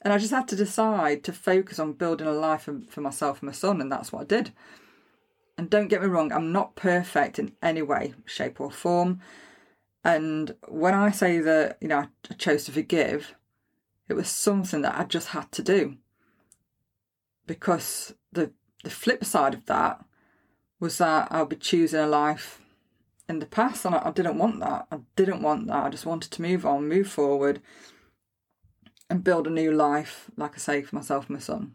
And 0.05 0.13
I 0.13 0.19
just 0.19 0.33
had 0.33 0.47
to 0.49 0.57
decide 0.57 1.25
to 1.25 1.33
focus 1.33 1.79
on 1.79 1.95
building 1.95 2.27
a 2.27 2.33
life 2.33 2.63
for, 2.63 2.81
for 2.91 3.01
myself 3.01 3.41
and 3.41 3.47
my 3.47 3.53
son, 3.53 3.81
and 3.81 3.91
that's 3.91 4.13
what 4.13 4.21
I 4.21 4.25
did. 4.25 4.53
And 5.57 5.71
don't 5.71 5.89
get 5.89 6.03
me 6.03 6.09
wrong, 6.09 6.31
I'm 6.31 6.53
not 6.53 6.77
perfect 6.77 7.39
in 7.39 7.53
any 7.63 7.81
way, 7.81 8.13
shape, 8.27 8.61
or 8.61 8.71
form. 8.71 9.21
And 10.05 10.55
when 10.69 10.93
I 10.93 11.11
say 11.11 11.39
that, 11.39 11.79
you 11.81 11.89
know, 11.89 12.07
I 12.31 12.35
chose 12.35 12.65
to 12.65 12.73
forgive, 12.73 13.35
it 14.07 14.15
was 14.15 14.29
something 14.29 14.83
that 14.83 14.99
I 14.99 15.05
just 15.05 15.29
had 15.29 15.51
to 15.53 15.63
do. 15.63 15.97
Because 17.47 18.15
the 18.33 18.53
the 18.83 18.91
flip 18.91 19.25
side 19.25 19.55
of 19.55 19.65
that 19.67 20.05
was 20.79 20.99
that 20.99 21.29
I'll 21.31 21.47
be 21.47 21.57
choosing 21.57 22.01
a 22.01 22.07
life 22.07 22.61
in 23.29 23.39
the 23.39 23.47
past 23.47 23.87
and 23.87 23.95
I, 23.95 24.03
I 24.05 24.11
didn't 24.11 24.37
want 24.37 24.61
that. 24.61 24.87
I 24.93 24.99
didn't 25.17 25.41
want 25.41 25.67
that. 25.69 25.85
I 25.85 25.89
just 25.89 26.05
wanted 26.05 26.31
to 26.33 26.43
move 26.43 26.67
on, 26.67 26.89
move 26.89 27.09
forward 27.09 27.63
and 29.11 29.25
build 29.25 29.47
a 29.47 29.51
new 29.51 29.71
life, 29.73 30.31
like 30.37 30.55
I 30.55 30.59
say, 30.59 30.83
for 30.83 30.97
myself 30.97 31.27
and 31.29 31.37
my 31.37 31.41
son. 31.41 31.75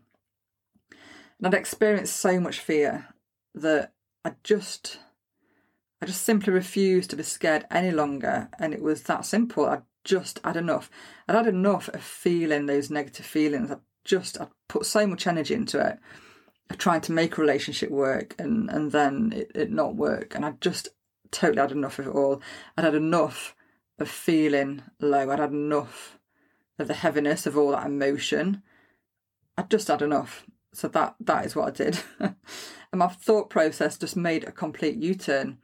And 1.38 1.48
I'd 1.48 1.54
experienced 1.54 2.16
so 2.18 2.40
much 2.40 2.60
fear 2.60 3.08
that 3.56 3.94
I 4.26 4.34
just 4.44 5.00
I 6.02 6.06
just 6.06 6.24
simply 6.24 6.54
refused 6.54 7.10
to 7.10 7.16
be 7.16 7.24
scared 7.24 7.66
any 7.70 7.92
longer 7.92 8.50
and 8.58 8.74
it 8.74 8.82
was 8.82 9.04
that 9.04 9.26
simple. 9.26 9.66
I 9.66 9.82
just 10.04 10.40
had 10.44 10.58
enough. 10.58 10.90
I'd 11.28 11.36
had 11.36 11.48
enough 11.48 11.90
of 11.90 12.02
feeling 12.02 12.66
those 12.66 12.90
negative 12.90 13.26
feelings. 13.26 13.72
I 13.72 13.78
just 14.04 14.40
I'd 14.40 14.50
put 14.68 14.86
so 14.86 15.06
much 15.08 15.28
energy 15.28 15.54
into 15.54 15.80
it 15.80 16.00
trying 16.78 17.02
to 17.02 17.12
make 17.12 17.38
a 17.38 17.42
relationship 17.42 17.90
work 17.90 18.36
and 18.38 18.70
and 18.70 18.92
then 18.92 19.34
it, 19.36 19.52
it 19.56 19.72
not 19.72 19.96
work 19.96 20.36
and 20.36 20.46
I 20.46 20.52
just 20.62 20.90
totally 21.32 21.62
had 21.62 21.72
enough 21.72 22.00
of 22.00 22.08
it 22.08 22.14
all. 22.14 22.42
I'd 22.78 22.86
had 22.86 22.96
enough 22.96 23.56
of 23.98 24.10
feeling 24.10 24.84
low. 25.00 25.30
I'd 25.30 25.40
had 25.40 25.52
enough 25.52 26.19
of 26.80 26.88
the 26.88 26.94
heaviness 26.94 27.46
of 27.46 27.58
all 27.58 27.72
that 27.72 27.86
emotion. 27.86 28.64
I'd 29.58 29.70
just 29.70 29.88
had 29.88 30.02
enough. 30.02 30.46
So 30.74 30.88
that 30.90 31.16
that 31.20 31.46
is 31.46 31.56
what 31.56 31.68
I 31.68 31.72
did. 31.72 32.00
and 32.20 32.36
my 32.94 33.08
thought 33.08 33.50
process 33.50 33.98
just 33.98 34.16
made 34.16 34.44
a 34.44 34.52
complete 34.52 34.96
U-turn. 34.98 35.58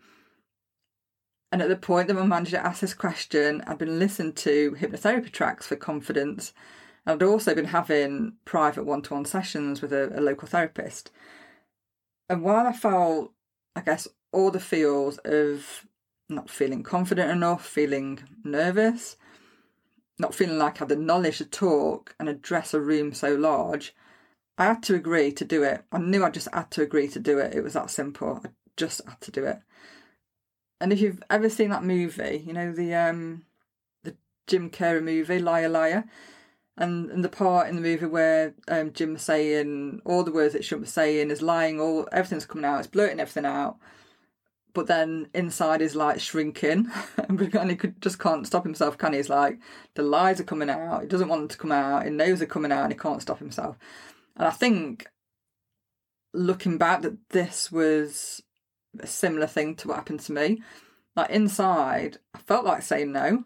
And 1.52 1.62
at 1.62 1.70
the 1.70 1.78
point 1.78 2.08
that 2.08 2.16
my 2.16 2.26
manager 2.26 2.58
asked 2.58 2.82
this 2.82 2.94
question, 2.94 3.64
I'd 3.66 3.78
been 3.78 4.00
listening 4.00 4.34
to 4.34 4.76
hypnotherapy 4.80 5.32
tracks 5.32 5.68
for 5.68 5.76
confidence 5.76 6.54
And 7.06 7.22
I'd 7.22 7.26
also 7.26 7.56
been 7.56 7.66
having 7.66 8.34
private 8.46 8.86
one 8.86 9.02
to 9.04 9.14
one 9.14 9.26
sessions 9.26 9.82
with 9.82 9.94
a, 9.94 10.20
a 10.20 10.22
local 10.22 10.48
therapist. 10.48 11.12
And 12.30 12.42
while 12.44 12.66
I 12.66 12.74
felt, 12.74 13.32
I 13.76 13.82
guess, 13.82 14.08
all 14.32 14.52
the 14.52 14.60
feels 14.60 15.18
of 15.20 15.86
not 16.28 16.50
feeling 16.50 16.84
confident 16.84 17.32
enough, 17.32 17.66
feeling 17.66 18.24
nervous, 18.44 19.16
not 20.18 20.36
feeling 20.36 20.58
like 20.58 20.78
I 20.78 20.80
had 20.80 20.90
the 20.90 20.96
knowledge 20.96 21.40
to 21.40 21.46
talk 21.46 22.16
and 22.20 22.30
address 22.30 22.74
a 22.74 22.80
room 22.80 23.14
so 23.14 23.36
large, 23.36 23.94
I 24.58 24.66
had 24.66 24.84
to 24.84 24.96
agree 24.96 25.32
to 25.34 25.46
do 25.46 25.64
it. 25.64 25.84
I 25.92 25.98
knew 25.98 26.24
I 26.24 26.30
just 26.30 26.48
had 26.54 26.72
to 26.72 26.82
agree 26.82 27.08
to 27.10 27.20
do 27.20 27.40
it. 27.40 27.54
It 27.54 27.62
was 27.62 27.74
that 27.74 27.90
simple. 27.90 28.42
I 28.44 28.50
just 28.78 29.02
had 29.08 29.20
to 29.22 29.32
do 29.32 29.46
it. 29.46 29.60
And 30.80 30.94
if 30.94 31.00
you've 31.00 31.24
ever 31.30 31.50
seen 31.50 31.70
that 31.70 31.84
movie, 31.84 32.44
you 32.46 32.54
know 32.54 32.72
the 32.72 32.94
um 32.96 33.44
the 34.04 34.16
Jim 34.48 34.70
Carrey 34.70 35.04
movie 35.04 35.40
Liar 35.40 35.70
Liar, 35.70 36.06
and 36.78 37.10
and 37.12 37.24
the 37.24 37.30
part 37.30 37.68
in 37.68 37.76
the 37.76 37.82
movie 37.82 38.06
where 38.06 38.54
um, 38.68 38.92
Jim 38.94 39.18
saying 39.18 40.02
all 40.06 40.24
the 40.24 40.32
words 40.32 40.54
that 40.54 40.64
shouldn't 40.66 40.88
be 40.88 40.92
saying 40.92 41.32
is 41.32 41.42
lying, 41.42 41.80
all 41.80 42.08
everything's 42.12 42.46
coming 42.46 42.66
out, 42.66 42.80
it's 42.80 42.88
blurting 42.88 43.20
everything 43.20 43.46
out. 43.46 43.78
But 44.76 44.86
then 44.88 45.30
inside 45.34 45.82
is 45.82 45.96
like 45.96 46.20
shrinking, 46.20 46.92
and 47.18 47.70
he 47.72 47.76
could, 47.76 48.00
just 48.02 48.20
can't 48.20 48.46
stop 48.46 48.64
himself. 48.64 48.98
Can 48.98 49.14
he? 49.14 49.18
He's 49.18 49.30
like 49.30 49.58
the 49.96 50.04
lies 50.04 50.40
are 50.40 50.44
coming 50.44 50.70
out. 50.70 51.02
He 51.02 51.08
doesn't 51.08 51.30
want 51.30 51.42
them 51.42 51.48
to 51.50 51.58
come 51.58 51.72
out. 51.72 52.04
He 52.04 52.12
knows 52.12 52.40
they're 52.40 52.48
coming 52.48 52.72
out, 52.72 52.84
and 52.84 52.94
he 52.94 53.00
can't 53.00 53.22
stop 53.22 53.40
himself. 53.40 53.78
And 54.36 54.48
I 54.48 54.52
think 54.52 55.08
looking 56.34 56.78
back, 56.78 57.02
that 57.02 57.18
this 57.30 57.72
was 57.72 58.44
a 59.00 59.08
similar 59.08 59.48
thing 59.48 59.76
to 59.78 59.88
what 59.88 59.96
happened 59.96 60.20
to 60.22 60.34
me. 60.34 60.62
Like 61.16 61.32
inside, 61.32 62.18
I 62.36 62.40
felt 62.40 62.66
like 62.66 62.84
saying 62.84 63.12
no 63.12 63.46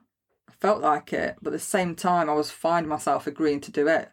i 0.50 0.52
felt 0.60 0.82
like 0.82 1.14
it, 1.14 1.38
but 1.42 1.54
at 1.54 1.60
the 1.60 1.60
same 1.60 1.96
time, 1.96 2.30
I 2.30 2.34
was 2.34 2.52
finding 2.52 2.90
myself 2.90 3.28
agreeing 3.28 3.62
to 3.62 3.72
do 3.72 3.88
it, 3.88 4.10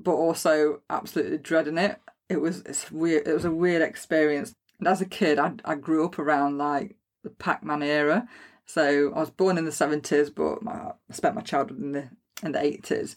but 0.00 0.14
also 0.14 0.80
absolutely 0.90 1.38
dreading 1.38 1.78
it. 1.78 2.00
It 2.28 2.40
was 2.40 2.62
it's 2.62 2.90
weird. 2.90 3.28
It 3.28 3.34
was 3.34 3.44
a 3.44 3.50
weird 3.50 3.82
experience. 3.82 4.54
As 4.86 5.00
a 5.00 5.06
kid, 5.06 5.38
I 5.38 5.52
I 5.64 5.74
grew 5.74 6.04
up 6.04 6.18
around 6.18 6.58
like 6.58 6.96
the 7.22 7.30
Pac-Man 7.30 7.82
era. 7.82 8.28
So 8.66 9.12
I 9.14 9.20
was 9.20 9.30
born 9.30 9.58
in 9.58 9.64
the 9.64 9.72
seventies, 9.72 10.30
but 10.30 10.62
my, 10.62 10.72
I 10.72 10.92
spent 11.12 11.34
my 11.34 11.42
childhood 11.42 11.80
in 11.80 11.92
the 11.92 12.10
in 12.42 12.52
the 12.52 12.62
eighties. 12.62 13.16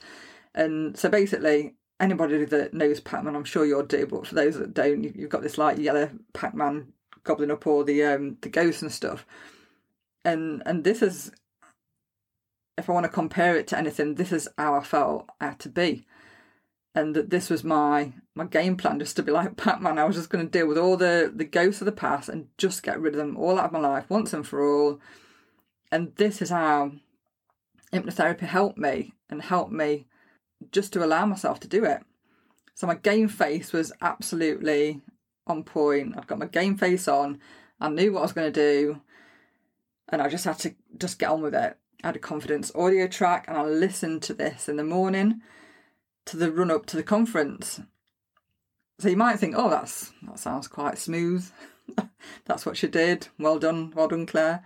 And 0.54 0.98
so 0.98 1.10
basically, 1.10 1.76
anybody 2.00 2.46
that 2.46 2.74
knows 2.74 3.00
Pac-Man, 3.00 3.36
I'm 3.36 3.44
sure 3.44 3.66
you 3.66 3.82
do. 3.84 4.06
But 4.08 4.28
for 4.28 4.36
those 4.36 4.58
that 4.58 4.74
don't, 4.74 5.04
you've 5.04 5.30
got 5.30 5.44
this 5.44 5.58
like 5.58 5.78
yellow 5.78 6.10
Pac-Man 6.34 6.94
gobbling 7.24 7.52
up 7.52 7.68
all 7.68 7.84
the 7.84 8.04
um 8.04 8.38
the 8.42 8.50
ghosts 8.50 8.82
and 8.82 8.92
stuff. 8.92 9.26
And 10.26 10.64
and 10.66 10.84
this 10.84 11.02
is 11.02 11.32
if 12.78 12.90
I 12.90 12.94
want 12.94 13.06
to 13.06 13.10
compare 13.10 13.56
it 13.56 13.68
to 13.68 13.78
anything, 13.78 14.16
this 14.16 14.32
is 14.32 14.48
how 14.58 14.76
I 14.76 14.84
felt 14.84 15.30
I 15.42 15.46
had 15.46 15.60
to 15.60 15.70
be. 15.70 16.06
And 16.98 17.16
that 17.16 17.30
this 17.30 17.52
was 17.52 17.64
my 17.64 18.14
my 18.34 18.46
game 18.46 18.76
plan, 18.76 18.98
just 18.98 19.16
to 19.18 19.24
be 19.24 19.32
like 19.32 19.56
Pac-Man. 19.56 20.00
I 20.00 20.04
was 20.06 20.16
just 20.16 20.32
going 20.32 20.44
to 20.44 20.52
deal 20.52 20.68
with 20.68 20.80
all 20.80 20.98
the 20.98 21.32
the 21.34 21.46
ghosts 21.46 21.80
of 21.80 21.86
the 21.86 21.92
past 21.92 22.28
and 22.28 22.48
just 22.58 22.82
get 22.82 23.00
rid 23.00 23.14
of 23.14 23.20
them 23.20 23.38
all 23.38 23.60
out 23.60 23.66
of 23.66 23.72
my 23.72 23.78
life 23.78 24.10
once 24.10 24.34
and 24.34 24.48
for 24.48 24.66
all. 24.66 25.00
And 25.92 26.16
this 26.16 26.42
is 26.42 26.50
how 26.50 26.94
hypnotherapy 27.94 28.48
helped 28.48 28.80
me 28.80 29.14
and 29.30 29.44
helped 29.44 29.72
me 29.72 30.08
just 30.72 30.92
to 30.94 31.06
allow 31.06 31.28
myself 31.28 31.60
to 31.60 31.68
do 31.68 31.86
it. 31.86 32.02
So 32.74 32.88
my 32.88 32.96
game 32.96 33.28
face 33.28 33.72
was 33.72 33.94
absolutely 34.02 35.00
on 35.46 35.64
point. 35.64 36.16
I've 36.18 36.26
got 36.26 36.40
my 36.40 36.48
game 36.48 36.78
face 36.78 37.08
on. 37.08 37.40
I 37.80 37.90
knew 37.90 38.14
what 38.14 38.22
I 38.22 38.24
was 38.24 38.34
going 38.34 38.52
to 38.52 38.60
do, 38.60 39.02
and 40.10 40.20
I 40.20 40.30
just 40.30 40.46
had 40.46 40.58
to 40.60 40.74
just 40.98 41.20
get 41.20 41.30
on 41.30 41.44
with 41.44 41.54
it. 41.54 41.78
I 42.04 42.08
had 42.08 42.16
a 42.16 42.20
confidence 42.20 42.72
audio 42.74 43.06
track 43.06 43.46
and 43.48 43.56
I 43.56 43.66
listened 43.66 44.24
to 44.24 44.34
this 44.34 44.68
in 44.68 44.78
the 44.78 44.84
morning 44.84 45.42
to 46.28 46.38
the 46.38 46.52
run 46.52 46.72
up 46.72 46.86
to 46.88 46.98
the 46.98 47.04
conference. 47.04 47.82
So 49.00 49.10
you 49.10 49.18
might 49.18 49.40
think, 49.40 49.56
oh, 49.58 49.70
that's 49.70 50.12
that 50.24 50.40
sounds 50.40 50.68
quite 50.68 50.98
smooth. 50.98 51.50
that's 52.46 52.66
what 52.66 52.78
she 52.78 52.88
did. 52.88 53.28
Well 53.38 53.60
done, 53.60 53.92
well 53.96 54.08
done, 54.08 54.26
Claire. 54.26 54.64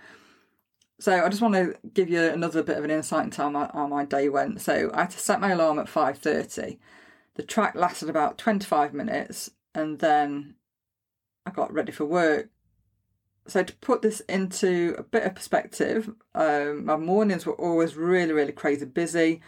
So 1.00 1.24
I 1.26 1.30
just 1.30 1.42
want 1.42 1.56
to 1.56 1.76
give 1.94 2.10
you 2.10 2.22
another 2.22 2.62
bit 2.62 2.78
of 2.78 2.84
an 2.84 2.92
insight 2.92 3.26
into 3.26 3.42
how 3.42 3.50
my, 3.50 3.70
how 3.74 3.88
my 3.88 4.06
day 4.06 4.30
went. 4.30 4.62
So 4.62 4.92
I 4.94 5.02
had 5.02 5.12
to 5.12 5.20
set 5.20 5.42
my 5.42 5.52
alarm 5.52 5.80
at 5.80 5.90
five 5.90 6.18
thirty. 6.18 6.80
The 7.36 7.44
track 7.44 7.76
lasted 7.76 8.10
about 8.10 8.38
twenty 8.38 8.66
five 8.66 8.94
minutes, 8.94 9.52
and 9.74 10.00
then 10.00 10.56
I 11.46 11.52
got 11.52 11.74
ready 11.74 11.92
for 11.92 12.06
work 12.06 12.50
so 13.48 13.64
to 13.64 13.76
put 13.78 14.02
this 14.02 14.20
into 14.22 14.96
a 14.98 15.04
bit 15.04 15.24
of 15.24 15.36
perspective, 15.36 16.12
um, 16.36 16.86
my 16.86 16.96
mornings 16.96 17.46
were 17.46 17.54
always 17.54 17.96
really, 17.96 18.34
really 18.34 18.52
crazy 18.52 18.86
busy. 18.86 19.42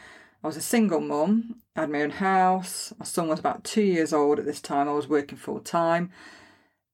I 0.43 0.47
was 0.47 0.57
a 0.57 0.61
single 0.61 0.99
mum, 0.99 1.61
I 1.73 1.81
had 1.81 1.89
my 1.89 2.01
own 2.01 2.09
house, 2.09 2.91
my 2.99 3.05
son 3.05 3.29
was 3.29 3.39
about 3.39 3.63
two 3.63 3.81
years 3.81 4.11
old 4.11 4.39
at 4.39 4.45
this 4.45 4.59
time, 4.59 4.89
I 4.89 4.93
was 4.93 5.07
working 5.07 5.37
full 5.37 5.61
time, 5.61 6.11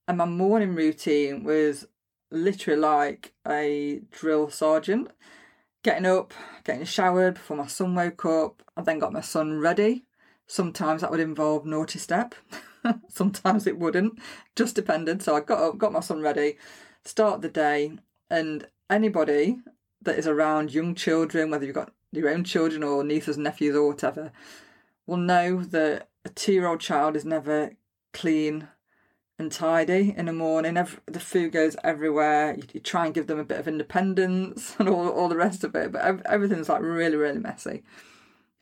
and 0.07 0.19
my 0.19 0.25
morning 0.25 0.75
routine 0.75 1.43
was 1.43 1.87
literally 2.29 2.79
like 2.79 3.33
a 3.47 4.01
drill 4.11 4.51
sergeant. 4.51 5.09
Getting 5.81 6.05
up, 6.05 6.31
getting 6.63 6.85
showered 6.85 7.35
before 7.35 7.57
my 7.57 7.65
son 7.65 7.95
woke 7.95 8.23
up, 8.23 8.61
I 8.77 8.83
then 8.83 8.99
got 8.99 9.13
my 9.13 9.21
son 9.21 9.59
ready. 9.59 10.05
Sometimes 10.45 11.01
that 11.01 11.09
would 11.09 11.19
involve 11.19 11.65
naughty 11.65 11.97
step, 11.97 12.35
sometimes 13.09 13.65
it 13.65 13.79
wouldn't, 13.79 14.19
just 14.55 14.75
depended. 14.75 15.23
So 15.23 15.35
I 15.35 15.39
got 15.39 15.59
up, 15.59 15.79
got 15.79 15.91
my 15.91 16.01
son 16.01 16.21
ready, 16.21 16.59
start 17.03 17.41
the 17.41 17.49
day, 17.49 17.93
and 18.29 18.67
anybody 18.91 19.57
that 20.03 20.19
is 20.19 20.27
around 20.27 20.71
young 20.71 20.93
children, 20.93 21.49
whether 21.49 21.65
you've 21.65 21.73
got 21.73 21.93
your 22.11 22.29
own 22.29 22.43
children 22.43 22.83
or 22.83 23.03
nieces, 23.03 23.37
nephews, 23.37 23.75
or 23.75 23.87
whatever, 23.87 24.31
will 25.05 25.17
know 25.17 25.63
that 25.63 26.09
a 26.25 26.29
two 26.29 26.53
year 26.53 26.67
old 26.67 26.79
child 26.79 27.15
is 27.15 27.25
never 27.25 27.71
clean 28.13 28.67
and 29.37 29.51
tidy 29.51 30.13
in 30.17 30.25
the 30.25 30.33
morning. 30.33 30.77
Every, 30.77 30.99
the 31.05 31.19
food 31.19 31.53
goes 31.53 31.75
everywhere. 31.83 32.55
You, 32.55 32.63
you, 32.73 32.79
try 32.79 33.05
and 33.05 33.13
give 33.13 33.27
them 33.27 33.39
a 33.39 33.45
bit 33.45 33.59
of 33.59 33.67
independence 33.67 34.75
and 34.79 34.89
all, 34.89 35.07
all 35.09 35.29
the 35.29 35.37
rest 35.37 35.63
of 35.63 35.75
it, 35.75 35.91
but 35.91 36.01
ev- 36.01 36.21
everything's 36.25 36.69
like 36.69 36.81
really, 36.81 37.15
really 37.15 37.39
messy. 37.39 37.83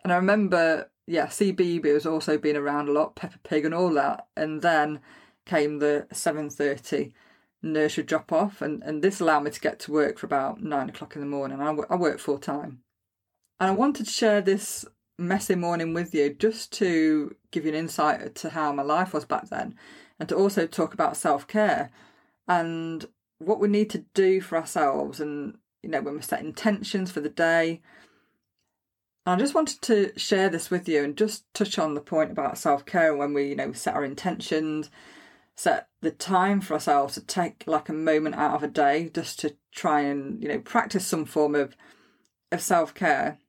And 0.04 0.14
I 0.14 0.16
remember, 0.16 0.90
yeah, 1.08 1.28
CBeebies 1.28 1.94
has 1.94 2.06
also 2.06 2.38
been 2.38 2.56
around 2.56 2.88
a 2.88 2.92
lot, 2.92 3.16
Peppa 3.16 3.40
Pig 3.40 3.66
and 3.66 3.74
all 3.74 3.90
that. 3.94 4.28
And 4.38 4.62
then 4.62 5.00
came 5.46 5.80
the 5.80 6.08
7.30 6.14 7.12
nursery 7.64 8.04
drop 8.04 8.32
off, 8.32 8.62
and, 8.62 8.84
and 8.84 9.04
this 9.04 9.20
allowed 9.20 9.44
me 9.44 9.52
to 9.52 9.60
get 9.60 9.80
to 9.80 9.92
work 9.92 10.20
for 10.20 10.28
about 10.28 10.62
nine 10.62 10.90
o'clock 10.90 11.16
in 11.16 11.22
the 11.22 11.28
morning. 11.28 11.60
I, 11.60 11.76
I 11.90 11.96
work 11.96 12.20
full 12.20 12.38
time. 12.38 12.84
And 13.60 13.70
I 13.72 13.74
wanted 13.74 14.06
to 14.06 14.12
share 14.12 14.42
this 14.42 14.86
messy 15.18 15.56
morning 15.56 15.94
with 15.94 16.14
you 16.14 16.34
just 16.34 16.72
to 16.74 17.36
give 17.52 17.66
you 17.66 17.72
an 17.72 17.78
insight 17.78 18.36
to 18.36 18.50
how 18.50 18.72
my 18.72 18.84
life 18.84 19.14
was 19.14 19.26
back 19.26 19.50
then 19.50 19.76
and 20.20 20.30
to 20.30 20.36
also 20.36 20.68
talk 20.68 20.94
about 20.94 21.18
self 21.18 21.48
care 21.48 21.90
and 22.48 23.06
what 23.40 23.60
we 23.60 23.68
need 23.68 23.90
to 23.90 24.06
do 24.14 24.42
for 24.42 24.58
ourselves 24.58 25.20
and 25.20 25.58
you 25.82 25.90
know 25.90 26.02
when 26.02 26.14
we're 26.14 26.22
setting 26.22 26.48
intentions 26.48 27.12
for 27.12 27.20
the 27.20 27.30
day 27.30 27.82
I 29.28 29.36
just 29.36 29.54
wanted 29.54 29.82
to 29.82 30.18
share 30.18 30.48
this 30.48 30.72
with 30.72 30.88
you 30.88 31.04
and 31.04 31.18
just 31.18 31.54
touch 31.54 31.78
on 31.78 31.96
the 31.96 32.02
point 32.02 32.32
about 32.32 32.58
self 32.58 32.86
care 32.86 33.14
when 33.14 33.34
we, 33.34 33.50
you 33.50 33.56
know, 33.56 33.74
set 33.74 33.94
our 33.94 34.06
intentions, 34.06 34.90
set 35.54 35.90
the 36.00 36.12
time 36.12 36.62
for 36.62 36.76
ourselves 36.76 37.16
to 37.16 37.22
take 37.22 37.66
like 37.68 37.90
a 37.90 37.94
moment 37.94 38.36
out 38.36 38.56
of 38.56 38.64
a 38.64 38.70
day 38.70 39.12
just 39.14 39.38
to 39.42 39.58
try 39.74 40.00
and, 40.02 40.42
you 40.42 40.48
know, 40.48 40.60
practice 40.60 41.06
some 41.06 41.26
form 41.26 41.56
of 41.56 41.76
of 42.54 42.62
self 42.62 42.94
care. 42.94 43.40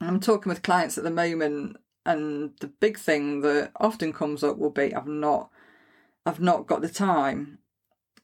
I'm 0.00 0.20
talking 0.20 0.48
with 0.48 0.62
clients 0.62 0.96
at 0.96 1.04
the 1.04 1.10
moment 1.10 1.76
and 2.06 2.52
the 2.60 2.68
big 2.68 2.98
thing 2.98 3.42
that 3.42 3.72
often 3.78 4.12
comes 4.12 4.42
up 4.42 4.56
will 4.56 4.70
be 4.70 4.94
I've 4.94 5.06
not 5.06 5.50
I've 6.24 6.40
not 6.40 6.66
got 6.66 6.80
the 6.80 6.88
time 6.88 7.58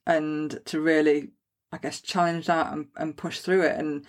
and 0.07 0.61
to 0.67 0.81
really 0.81 1.31
I 1.73 1.79
guess 1.79 2.01
challenge 2.01 2.47
that 2.47 2.73
and, 2.73 2.87
and 2.97 3.17
push 3.17 3.41
through 3.41 3.63
it. 3.63 3.79
And 3.79 4.07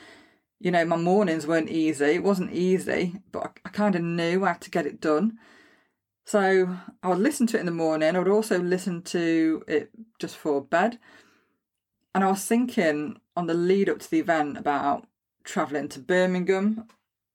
you 0.59 0.71
know 0.71 0.85
my 0.85 0.95
mornings 0.95 1.45
weren't 1.45 1.69
easy. 1.69 2.05
It 2.05 2.23
wasn't 2.23 2.53
easy 2.53 3.15
but 3.31 3.43
I, 3.43 3.49
I 3.65 3.69
kind 3.69 3.95
of 3.95 4.01
knew 4.01 4.45
I 4.45 4.49
had 4.49 4.61
to 4.61 4.71
get 4.71 4.85
it 4.85 5.01
done. 5.01 5.37
So 6.25 6.77
I 7.03 7.07
would 7.07 7.19
listen 7.19 7.47
to 7.47 7.57
it 7.57 7.61
in 7.61 7.65
the 7.65 7.71
morning. 7.71 8.15
I 8.15 8.19
would 8.19 8.27
also 8.27 8.59
listen 8.59 9.01
to 9.03 9.63
it 9.67 9.91
just 10.19 10.35
for 10.35 10.61
bed. 10.61 10.99
And 12.13 12.23
I 12.23 12.29
was 12.29 12.43
thinking 12.45 13.19
on 13.35 13.47
the 13.47 13.53
lead 13.53 13.89
up 13.89 13.99
to 13.99 14.09
the 14.09 14.19
event 14.19 14.57
about 14.57 15.05
travelling 15.43 15.87
to 15.89 15.99
Birmingham 15.99 16.87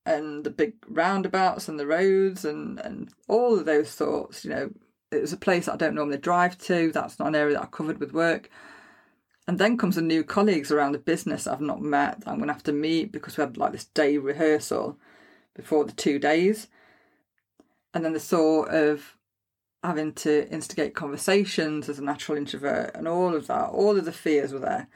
and 0.04 0.44
the 0.44 0.50
big 0.50 0.74
roundabouts 0.88 1.68
and 1.68 1.78
the 1.78 1.86
roads 1.86 2.44
and, 2.44 2.78
and 2.80 3.10
all 3.28 3.58
of 3.58 3.64
those 3.64 3.92
thoughts. 3.92 4.44
You 4.44 4.50
know, 4.50 4.70
it 5.10 5.20
was 5.20 5.32
a 5.32 5.38
place 5.38 5.68
I 5.68 5.76
don't 5.76 5.94
normally 5.94 6.18
drive 6.18 6.58
to. 6.58 6.90
That's 6.92 7.18
not 7.18 7.28
an 7.28 7.34
area 7.34 7.54
that 7.54 7.62
I 7.62 7.66
covered 7.66 8.00
with 8.00 8.12
work. 8.12 8.50
And 9.46 9.58
then 9.58 9.76
comes 9.76 9.96
the 9.96 10.02
new 10.02 10.24
colleagues 10.24 10.70
around 10.70 10.92
the 10.92 10.98
business 10.98 11.46
I've 11.46 11.60
not 11.60 11.82
met 11.82 12.22
I'm 12.26 12.36
going 12.36 12.46
to 12.46 12.52
have 12.52 12.62
to 12.64 12.72
meet 12.72 13.10
because 13.10 13.36
we 13.36 13.42
had 13.42 13.56
like 13.56 13.72
this 13.72 13.86
day 13.86 14.16
rehearsal 14.16 14.98
before 15.54 15.84
the 15.84 15.92
two 15.92 16.18
days. 16.18 16.68
And 17.94 18.04
then 18.04 18.12
the 18.12 18.20
thought 18.20 18.68
of 18.68 19.16
having 19.82 20.12
to 20.12 20.48
instigate 20.50 20.94
conversations 20.94 21.88
as 21.88 21.98
a 21.98 22.04
natural 22.04 22.38
introvert 22.38 22.92
and 22.94 23.08
all 23.08 23.34
of 23.34 23.48
that, 23.48 23.70
all 23.70 23.98
of 23.98 24.04
the 24.04 24.12
fears 24.12 24.52
were 24.52 24.60
there. 24.60 24.88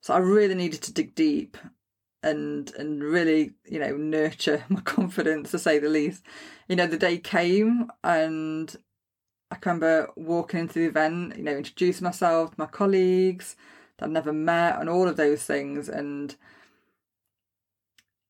So 0.00 0.14
I 0.14 0.18
really 0.18 0.54
needed 0.54 0.82
to 0.82 0.92
dig 0.92 1.14
deep 1.14 1.56
and 2.26 2.74
and 2.74 3.02
really 3.02 3.52
you 3.64 3.78
know 3.78 3.96
nurture 3.96 4.64
my 4.68 4.80
confidence 4.80 5.50
to 5.52 5.58
say 5.58 5.78
the 5.78 5.88
least. 5.88 6.22
You 6.68 6.76
know 6.76 6.86
the 6.86 6.98
day 6.98 7.18
came 7.18 7.90
and 8.02 8.74
i 9.50 9.54
can 9.54 9.74
remember 9.74 10.10
walking 10.16 10.60
into 10.60 10.74
the 10.74 10.86
event 10.86 11.36
you 11.36 11.44
know 11.44 11.56
introducing 11.56 12.04
myself 12.04 12.50
to 12.50 12.56
my 12.58 12.66
colleagues 12.66 13.54
that 13.98 14.06
i'd 14.06 14.10
never 14.10 14.32
met 14.32 14.80
and 14.80 14.88
all 14.90 15.06
of 15.06 15.16
those 15.16 15.44
things 15.44 15.88
and 15.88 16.34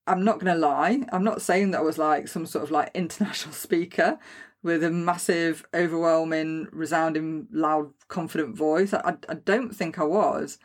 i'm 0.06 0.22
not 0.22 0.38
going 0.38 0.52
to 0.52 0.60
lie 0.60 1.00
i'm 1.12 1.24
not 1.24 1.40
saying 1.40 1.70
that 1.70 1.78
i 1.78 1.82
was 1.82 1.96
like 1.96 2.28
some 2.28 2.44
sort 2.44 2.62
of 2.62 2.70
like 2.70 2.90
international 2.94 3.54
speaker 3.66 4.18
with 4.66 4.82
a 4.82 4.90
massive 4.90 5.64
overwhelming 5.72 6.66
resounding 6.72 7.46
loud 7.52 7.92
confident 8.08 8.56
voice. 8.56 8.92
I, 8.92 9.14
I 9.28 9.34
don't 9.34 9.74
think 9.74 9.96
i 9.96 10.02
was 10.02 10.58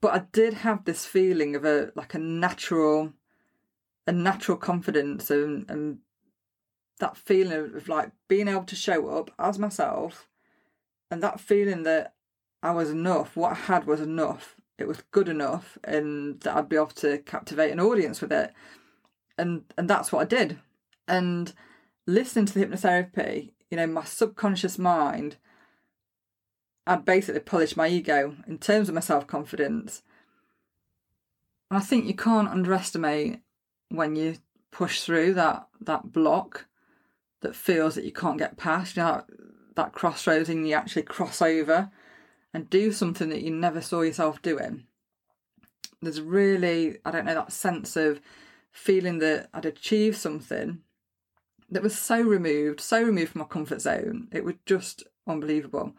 but 0.00 0.14
I 0.14 0.24
did 0.32 0.54
have 0.54 0.84
this 0.84 1.04
feeling 1.04 1.54
of 1.54 1.64
a 1.64 1.92
like 1.94 2.14
a 2.14 2.18
natural, 2.18 3.12
a 4.06 4.12
natural 4.12 4.56
confidence 4.56 5.30
and 5.30 5.68
and 5.70 5.98
that 6.98 7.16
feeling 7.16 7.52
of, 7.52 7.74
of 7.74 7.88
like 7.88 8.12
being 8.28 8.48
able 8.48 8.64
to 8.64 8.76
show 8.76 9.08
up 9.08 9.30
as 9.38 9.58
myself, 9.58 10.28
and 11.10 11.22
that 11.22 11.40
feeling 11.40 11.82
that 11.84 12.14
I 12.62 12.72
was 12.72 12.90
enough. 12.90 13.36
What 13.36 13.52
I 13.52 13.56
had 13.56 13.86
was 13.86 14.00
enough. 14.00 14.56
It 14.78 14.88
was 14.88 15.02
good 15.10 15.28
enough, 15.28 15.76
and 15.84 16.40
that 16.40 16.56
I'd 16.56 16.68
be 16.68 16.76
able 16.76 16.86
to 16.86 17.18
captivate 17.18 17.70
an 17.70 17.80
audience 17.80 18.20
with 18.20 18.32
it, 18.32 18.52
and 19.36 19.64
and 19.76 19.88
that's 19.88 20.12
what 20.12 20.22
I 20.22 20.24
did. 20.24 20.58
And 21.06 21.52
listening 22.06 22.46
to 22.46 22.54
the 22.54 22.64
hypnotherapy, 22.64 23.52
you 23.70 23.76
know, 23.76 23.86
my 23.86 24.04
subconscious 24.04 24.78
mind 24.78 25.36
I'd 26.90 27.04
basically 27.04 27.40
polished 27.40 27.76
my 27.76 27.86
ego 27.86 28.34
in 28.48 28.58
terms 28.58 28.88
of 28.88 28.96
my 28.96 29.00
self 29.00 29.24
confidence. 29.24 30.02
And 31.70 31.78
I 31.78 31.80
think 31.80 32.06
you 32.06 32.14
can't 32.14 32.48
underestimate 32.48 33.38
when 33.90 34.16
you 34.16 34.38
push 34.72 35.02
through 35.02 35.34
that 35.34 35.68
that 35.80 36.10
block 36.12 36.66
that 37.42 37.54
feels 37.54 37.94
that 37.94 38.04
you 38.04 38.10
can't 38.10 38.38
get 38.38 38.56
past, 38.56 38.96
you 38.96 39.04
know, 39.04 39.22
that 39.76 39.92
crossroads 39.92 40.48
and 40.48 40.66
you 40.66 40.74
actually 40.74 41.02
cross 41.02 41.40
over 41.40 41.92
and 42.52 42.68
do 42.68 42.90
something 42.90 43.28
that 43.28 43.42
you 43.42 43.52
never 43.52 43.80
saw 43.80 44.02
yourself 44.02 44.42
doing. 44.42 44.82
There's 46.02 46.20
really, 46.20 46.98
I 47.04 47.12
don't 47.12 47.24
know, 47.24 47.34
that 47.34 47.52
sense 47.52 47.94
of 47.94 48.20
feeling 48.72 49.20
that 49.20 49.48
I'd 49.54 49.64
achieved 49.64 50.16
something 50.16 50.80
that 51.70 51.84
was 51.84 51.96
so 51.96 52.20
removed, 52.20 52.80
so 52.80 53.00
removed 53.00 53.30
from 53.30 53.42
my 53.42 53.46
comfort 53.46 53.80
zone. 53.80 54.26
It 54.32 54.44
was 54.44 54.56
just 54.66 55.04
unbelievable 55.28 55.94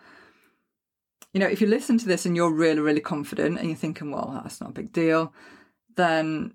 you 1.34 1.40
know, 1.40 1.48
if 1.48 1.62
you 1.62 1.68
listen 1.68 1.98
to 1.98 2.06
this 2.06 2.26
and 2.26 2.36
you're 2.36 2.54
really, 2.54 2.80
really 2.80 3.00
confident 3.00 3.58
and 3.58 3.68
you're 3.68 3.78
thinking, 3.78 4.12
well, 4.12 4.40
that's 4.44 4.60
not 4.60 4.72
a 4.72 4.74
big 4.74 4.92
deal, 4.92 5.34
then 5.96 6.54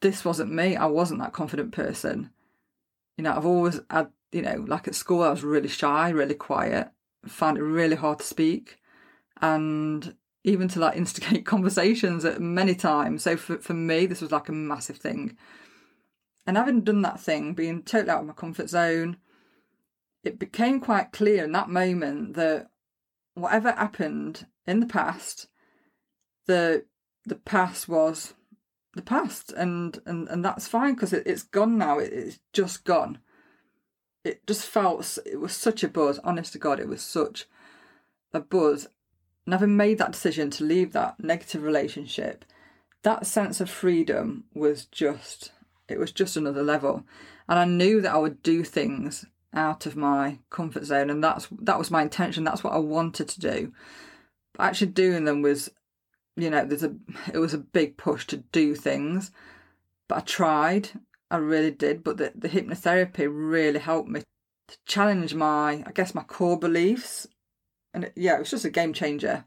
this 0.00 0.24
wasn't 0.24 0.52
me. 0.52 0.76
I 0.76 0.86
wasn't 0.86 1.20
that 1.20 1.32
confident 1.32 1.72
person. 1.72 2.30
You 3.16 3.24
know, 3.24 3.32
I've 3.32 3.46
always 3.46 3.80
had, 3.90 4.08
you 4.32 4.42
know, 4.42 4.64
like 4.66 4.88
at 4.88 4.94
school, 4.94 5.22
I 5.22 5.30
was 5.30 5.44
really 5.44 5.68
shy, 5.68 6.10
really 6.10 6.34
quiet, 6.34 6.90
found 7.26 7.58
it 7.58 7.62
really 7.62 7.96
hard 7.96 8.20
to 8.20 8.24
speak, 8.24 8.78
and 9.40 10.14
even 10.42 10.68
to 10.68 10.80
like 10.80 10.96
instigate 10.96 11.44
conversations 11.44 12.24
at 12.24 12.40
many 12.40 12.74
times. 12.74 13.22
So 13.22 13.36
for, 13.36 13.58
for 13.58 13.74
me, 13.74 14.06
this 14.06 14.20
was 14.20 14.32
like 14.32 14.48
a 14.48 14.52
massive 14.52 14.96
thing. 14.96 15.36
And 16.46 16.56
having 16.56 16.82
done 16.82 17.02
that 17.02 17.20
thing, 17.20 17.54
being 17.54 17.82
totally 17.82 18.10
out 18.10 18.20
of 18.20 18.26
my 18.26 18.32
comfort 18.34 18.68
zone, 18.68 19.16
it 20.22 20.38
became 20.38 20.80
quite 20.80 21.12
clear 21.12 21.44
in 21.44 21.52
that 21.52 21.70
moment 21.70 22.34
that 22.34 22.68
whatever 23.34 23.72
happened 23.72 24.46
in 24.66 24.80
the 24.80 24.86
past, 24.86 25.48
the 26.46 26.84
the 27.24 27.36
past 27.36 27.88
was 27.88 28.34
the 28.94 29.02
past, 29.02 29.52
and 29.52 30.00
and 30.06 30.28
and 30.28 30.44
that's 30.44 30.68
fine 30.68 30.94
because 30.94 31.12
it, 31.12 31.26
it's 31.26 31.42
gone 31.42 31.78
now. 31.78 31.98
It, 31.98 32.12
it's 32.12 32.40
just 32.52 32.84
gone. 32.84 33.18
It 34.24 34.46
just 34.46 34.66
felt 34.66 35.18
it 35.26 35.40
was 35.40 35.52
such 35.52 35.82
a 35.82 35.88
buzz. 35.88 36.18
Honest 36.20 36.52
to 36.54 36.58
God, 36.58 36.80
it 36.80 36.88
was 36.88 37.02
such 37.02 37.46
a 38.32 38.40
buzz. 38.40 38.88
And 39.44 39.52
having 39.52 39.76
made 39.76 39.98
that 39.98 40.12
decision 40.12 40.48
to 40.50 40.64
leave 40.64 40.92
that 40.92 41.22
negative 41.22 41.62
relationship, 41.62 42.46
that 43.02 43.26
sense 43.26 43.60
of 43.60 43.68
freedom 43.68 44.44
was 44.54 44.86
just 44.86 45.52
it 45.88 45.98
was 45.98 46.12
just 46.12 46.36
another 46.36 46.62
level. 46.62 47.04
And 47.48 47.58
I 47.58 47.66
knew 47.66 48.00
that 48.00 48.14
I 48.14 48.18
would 48.18 48.42
do 48.42 48.64
things 48.64 49.26
out 49.54 49.86
of 49.86 49.96
my 49.96 50.38
comfort 50.50 50.84
zone 50.84 51.10
and 51.10 51.22
that's 51.22 51.48
that 51.60 51.78
was 51.78 51.90
my 51.90 52.02
intention 52.02 52.44
that's 52.44 52.64
what 52.64 52.72
I 52.72 52.78
wanted 52.78 53.28
to 53.28 53.40
do. 53.40 53.72
But 54.54 54.64
actually 54.64 54.88
doing 54.88 55.24
them 55.24 55.42
was 55.42 55.70
you 56.36 56.50
know 56.50 56.64
there's 56.64 56.82
a 56.82 56.94
it 57.32 57.38
was 57.38 57.54
a 57.54 57.58
big 57.58 57.96
push 57.96 58.26
to 58.26 58.38
do 58.38 58.74
things 58.74 59.30
but 60.08 60.18
I 60.18 60.20
tried 60.20 60.90
I 61.30 61.36
really 61.36 61.70
did 61.70 62.04
but 62.04 62.16
the, 62.16 62.32
the 62.34 62.48
hypnotherapy 62.48 63.28
really 63.30 63.80
helped 63.80 64.08
me 64.08 64.22
to 64.68 64.76
challenge 64.86 65.34
my 65.34 65.82
I 65.86 65.92
guess 65.94 66.14
my 66.14 66.22
core 66.22 66.58
beliefs 66.58 67.26
and 67.92 68.04
it, 68.04 68.12
yeah 68.16 68.36
it 68.36 68.40
was 68.40 68.50
just 68.50 68.64
a 68.64 68.70
game 68.70 68.92
changer. 68.92 69.44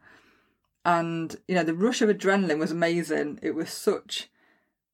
And 0.85 1.35
you 1.47 1.55
know 1.55 1.63
the 1.63 1.73
rush 1.73 2.01
of 2.01 2.09
adrenaline 2.09 2.59
was 2.59 2.71
amazing 2.71 3.39
it 3.41 3.51
was 3.51 3.69
such 3.69 4.29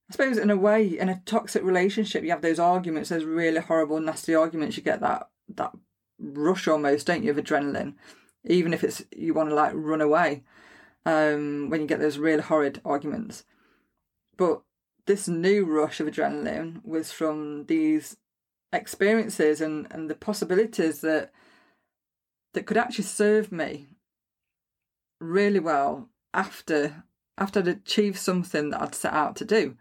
I 0.10 0.12
suppose 0.12 0.38
in 0.38 0.50
a 0.50 0.58
way, 0.58 0.86
in 0.86 1.10
a 1.10 1.22
toxic 1.26 1.64
relationship, 1.64 2.24
you 2.24 2.30
have 2.32 2.42
those 2.42 2.60
arguments, 2.60 3.10
those 3.10 3.24
really 3.24 3.62
horrible, 3.62 4.00
nasty 4.00 4.36
arguments. 4.36 4.78
You 4.78 4.84
get 4.84 5.00
that 5.02 5.30
that 5.56 5.72
rush 6.20 6.68
almost, 6.68 7.08
don't 7.08 7.24
you, 7.24 7.32
of 7.32 7.38
adrenaline, 7.38 7.96
even 8.46 8.74
if 8.74 8.84
it's 8.84 9.04
you 9.16 9.34
want 9.34 9.50
to 9.50 9.56
like 9.56 9.72
run 9.74 10.02
away 10.02 10.44
um, 11.06 11.70
when 11.70 11.82
you 11.82 11.88
get 11.88 12.00
those 12.00 12.18
really 12.18 12.42
horrid 12.42 12.82
arguments. 12.86 13.46
But 14.38 14.62
this 15.06 15.28
new 15.28 15.66
rush 15.66 16.00
of 16.00 16.08
adrenaline 16.08 16.84
was 16.86 17.12
from 17.12 17.66
these 17.66 18.18
experiences 18.72 19.62
and, 19.62 19.88
and 19.92 20.10
the 20.10 20.16
possibilities 20.16 21.02
that 21.02 21.32
that 22.54 22.66
could 22.66 22.78
actually 22.78 23.04
serve 23.06 23.52
me 23.52 23.90
really 25.20 25.60
well 25.60 26.10
after 26.34 27.04
after 27.38 27.60
I'd 27.60 27.68
achieved 27.68 28.18
something 28.18 28.70
that 28.70 28.82
I'd 28.82 28.96
set 28.96 29.14
out 29.14 29.36
to 29.38 29.46
do. 29.46 29.76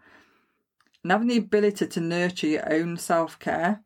And 1.03 1.11
having 1.11 1.27
the 1.27 1.37
ability 1.37 1.87
to 1.87 1.99
nurture 1.99 2.47
your 2.47 2.73
own 2.73 2.97
self 2.97 3.37
care 3.39 3.81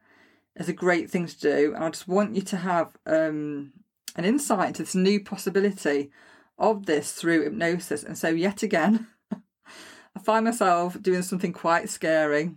is 0.56 0.69
a 0.69 0.73
great 0.73 1.10
thing 1.10 1.27
to 1.27 1.39
do. 1.39 1.73
And 1.75 1.84
I 1.84 1.89
just 1.89 2.08
want 2.08 2.36
you 2.36 2.41
to 2.43 2.58
have 2.58 2.95
um, 3.06 3.73
an 4.15 4.25
insight 4.25 4.69
into 4.69 4.84
this 4.84 4.95
new 4.95 5.23
possibility 5.23 6.12
of 6.58 6.86
this 6.86 7.13
through 7.13 7.43
hypnosis. 7.43 8.03
And 8.03 8.17
so, 8.17 8.30
yet 8.30 8.63
again, 8.63 9.08
I 9.32 10.19
find 10.23 10.45
myself 10.45 11.01
doing 11.01 11.21
something 11.21 11.53
quite 11.53 11.89
scary, 11.89 12.56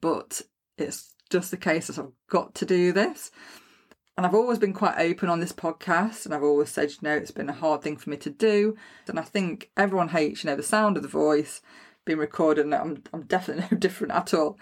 but 0.00 0.42
it's 0.78 1.14
just 1.30 1.50
the 1.50 1.56
case 1.56 1.88
that 1.88 1.98
I've 1.98 2.12
got 2.28 2.54
to 2.56 2.64
do 2.64 2.92
this. 2.92 3.30
And 4.16 4.24
I've 4.24 4.34
always 4.34 4.58
been 4.58 4.72
quite 4.72 4.98
open 4.98 5.28
on 5.28 5.40
this 5.40 5.52
podcast, 5.52 6.24
and 6.24 6.34
I've 6.34 6.42
always 6.42 6.70
said, 6.70 6.90
you 6.90 6.98
know, 7.02 7.14
it's 7.14 7.30
been 7.30 7.50
a 7.50 7.54
hard 7.54 7.82
thing 7.82 7.98
for 7.98 8.08
me 8.08 8.16
to 8.18 8.30
do. 8.30 8.74
And 9.06 9.18
I 9.18 9.22
think 9.22 9.70
everyone 9.76 10.08
hates, 10.08 10.42
you 10.42 10.48
know, 10.48 10.56
the 10.56 10.62
sound 10.62 10.96
of 10.96 11.02
the 11.02 11.08
voice, 11.08 11.60
been 12.06 12.18
recorded 12.18 12.64
and 12.64 12.74
I'm, 12.74 13.02
I'm 13.12 13.22
definitely 13.24 13.66
no 13.72 13.76
different 13.76 14.14
at 14.14 14.32
all. 14.32 14.58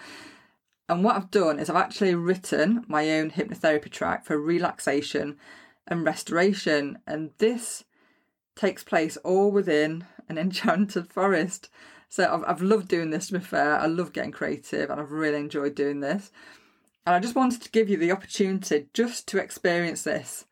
And 0.89 1.05
what 1.05 1.17
I've 1.17 1.31
done 1.31 1.59
is 1.59 1.71
I've 1.71 1.77
actually 1.77 2.15
written 2.15 2.85
my 2.89 3.11
own 3.13 3.31
hypnotherapy 3.31 3.91
track 3.91 4.25
for 4.27 4.39
relaxation 4.39 5.37
and 5.87 6.05
restoration. 6.05 6.99
And 7.07 7.31
this 7.39 7.85
takes 8.57 8.83
place 8.83 9.17
all 9.19 9.51
within 9.51 10.05
an 10.29 10.39
enchanted 10.39 11.13
forest. 11.13 11.71
So 12.09 12.25
I've, 12.33 12.45
I've 12.47 12.63
loved 12.63 12.89
doing 12.89 13.11
this 13.11 13.29
to 13.29 13.35
be 13.35 13.45
fair. 13.45 13.79
I 13.79 13.87
love 13.87 14.13
getting 14.13 14.33
creative 14.33 14.91
and 14.91 15.01
I've 15.01 15.13
really 15.13 15.39
enjoyed 15.39 15.75
doing 15.75 16.01
this. 16.01 16.33
And 17.07 17.15
I 17.15 17.21
just 17.21 17.35
wanted 17.35 17.63
to 17.63 17.71
give 17.71 17.89
you 17.89 17.97
the 17.97 18.13
opportunity 18.13 18.87
just 18.95 19.29
to 19.29 19.39
experience 19.39 20.03
this 20.03 20.47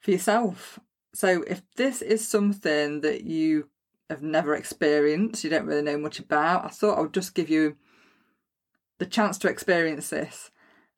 for 0.00 0.12
yourself. 0.12 0.78
So 1.14 1.42
if 1.42 1.62
this 1.76 2.02
is 2.02 2.26
something 2.26 3.00
that 3.02 3.24
you 3.24 3.68
have 4.12 4.22
never 4.22 4.54
experienced, 4.54 5.42
you 5.42 5.50
don't 5.50 5.66
really 5.66 5.82
know 5.82 5.98
much 5.98 6.18
about, 6.18 6.64
I 6.64 6.68
thought 6.68 6.98
I 6.98 7.00
would 7.00 7.14
just 7.14 7.34
give 7.34 7.50
you 7.50 7.76
the 8.98 9.06
chance 9.06 9.38
to 9.38 9.48
experience 9.48 10.10
this. 10.10 10.50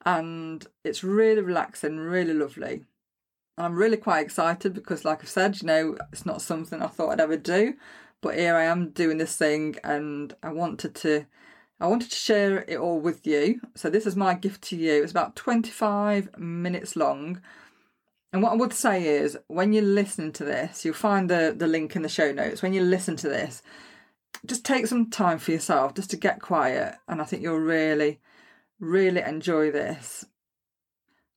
And 0.05 0.67
it's 0.85 1.03
really 1.03 1.41
relaxing, 1.41 1.97
really 1.99 2.35
lovely. 2.35 2.85
And 3.57 3.67
I'm 3.67 3.75
really 3.75 3.97
quite 3.97 4.21
excited 4.21 4.75
because, 4.75 5.05
like 5.05 5.23
I've 5.23 5.29
said, 5.29 5.63
you 5.63 5.67
know, 5.67 5.97
it's 6.13 6.27
not 6.27 6.43
something 6.43 6.83
I 6.83 6.89
thought 6.89 7.11
I'd 7.11 7.21
ever 7.21 7.37
do, 7.37 7.75
but 8.21 8.37
here 8.37 8.57
I 8.57 8.65
am 8.65 8.91
doing 8.91 9.19
this 9.19 9.37
thing, 9.37 9.77
and 9.85 10.35
I 10.43 10.53
wanted 10.53 10.95
to, 10.97 11.27
I 11.81 11.87
wanted 11.87 12.11
to 12.11 12.17
share 12.17 12.65
it 12.69 12.77
all 12.77 13.01
with 13.01 13.27
you. 13.27 13.61
So 13.75 13.89
this 13.89 14.07
is 14.07 14.17
my 14.17 14.35
gift 14.35 14.63
to 14.65 14.77
you. 14.77 15.03
It's 15.03 15.13
about 15.13 15.37
25 15.37 16.39
minutes 16.39 16.97
long, 16.97 17.41
and 18.35 18.43
what 18.43 18.51
I 18.51 18.57
would 18.57 18.73
say 18.73 19.07
is, 19.07 19.39
when 19.47 19.73
you're 19.73 19.85
listening 19.85 20.33
to 20.33 20.45
this, 20.45 20.85
you'll 20.85 20.93
find 20.93 21.31
the 21.31 21.55
the 21.57 21.69
link 21.69 21.95
in 21.95 22.03
the 22.03 22.09
show 22.09 22.33
notes. 22.33 22.63
When 22.63 22.73
you 22.75 22.83
listen 22.83 23.15
to 23.19 23.29
this, 23.29 23.63
just 24.45 24.65
take 24.65 24.89
some 24.89 25.09
time 25.09 25.39
for 25.39 25.53
yourself, 25.53 25.95
just 25.95 26.11
to 26.11 26.17
get 26.17 26.43
quiet, 26.43 26.97
and 27.07 27.23
I 27.23 27.25
think 27.25 27.43
you'll 27.43 27.59
really, 27.59 28.21
really 28.81 29.23
enjoy 29.23 29.71
this. 29.71 30.27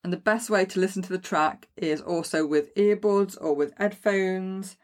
And 0.03 0.11
the 0.11 0.17
best 0.17 0.49
way 0.49 0.65
to 0.65 0.79
listen 0.79 1.03
to 1.03 1.09
the 1.09 1.19
track 1.19 1.67
is 1.77 2.01
also 2.01 2.47
with 2.47 2.73
earbuds 2.73 3.37
or 3.39 3.53
with 3.53 3.73
headphones. 3.77 4.77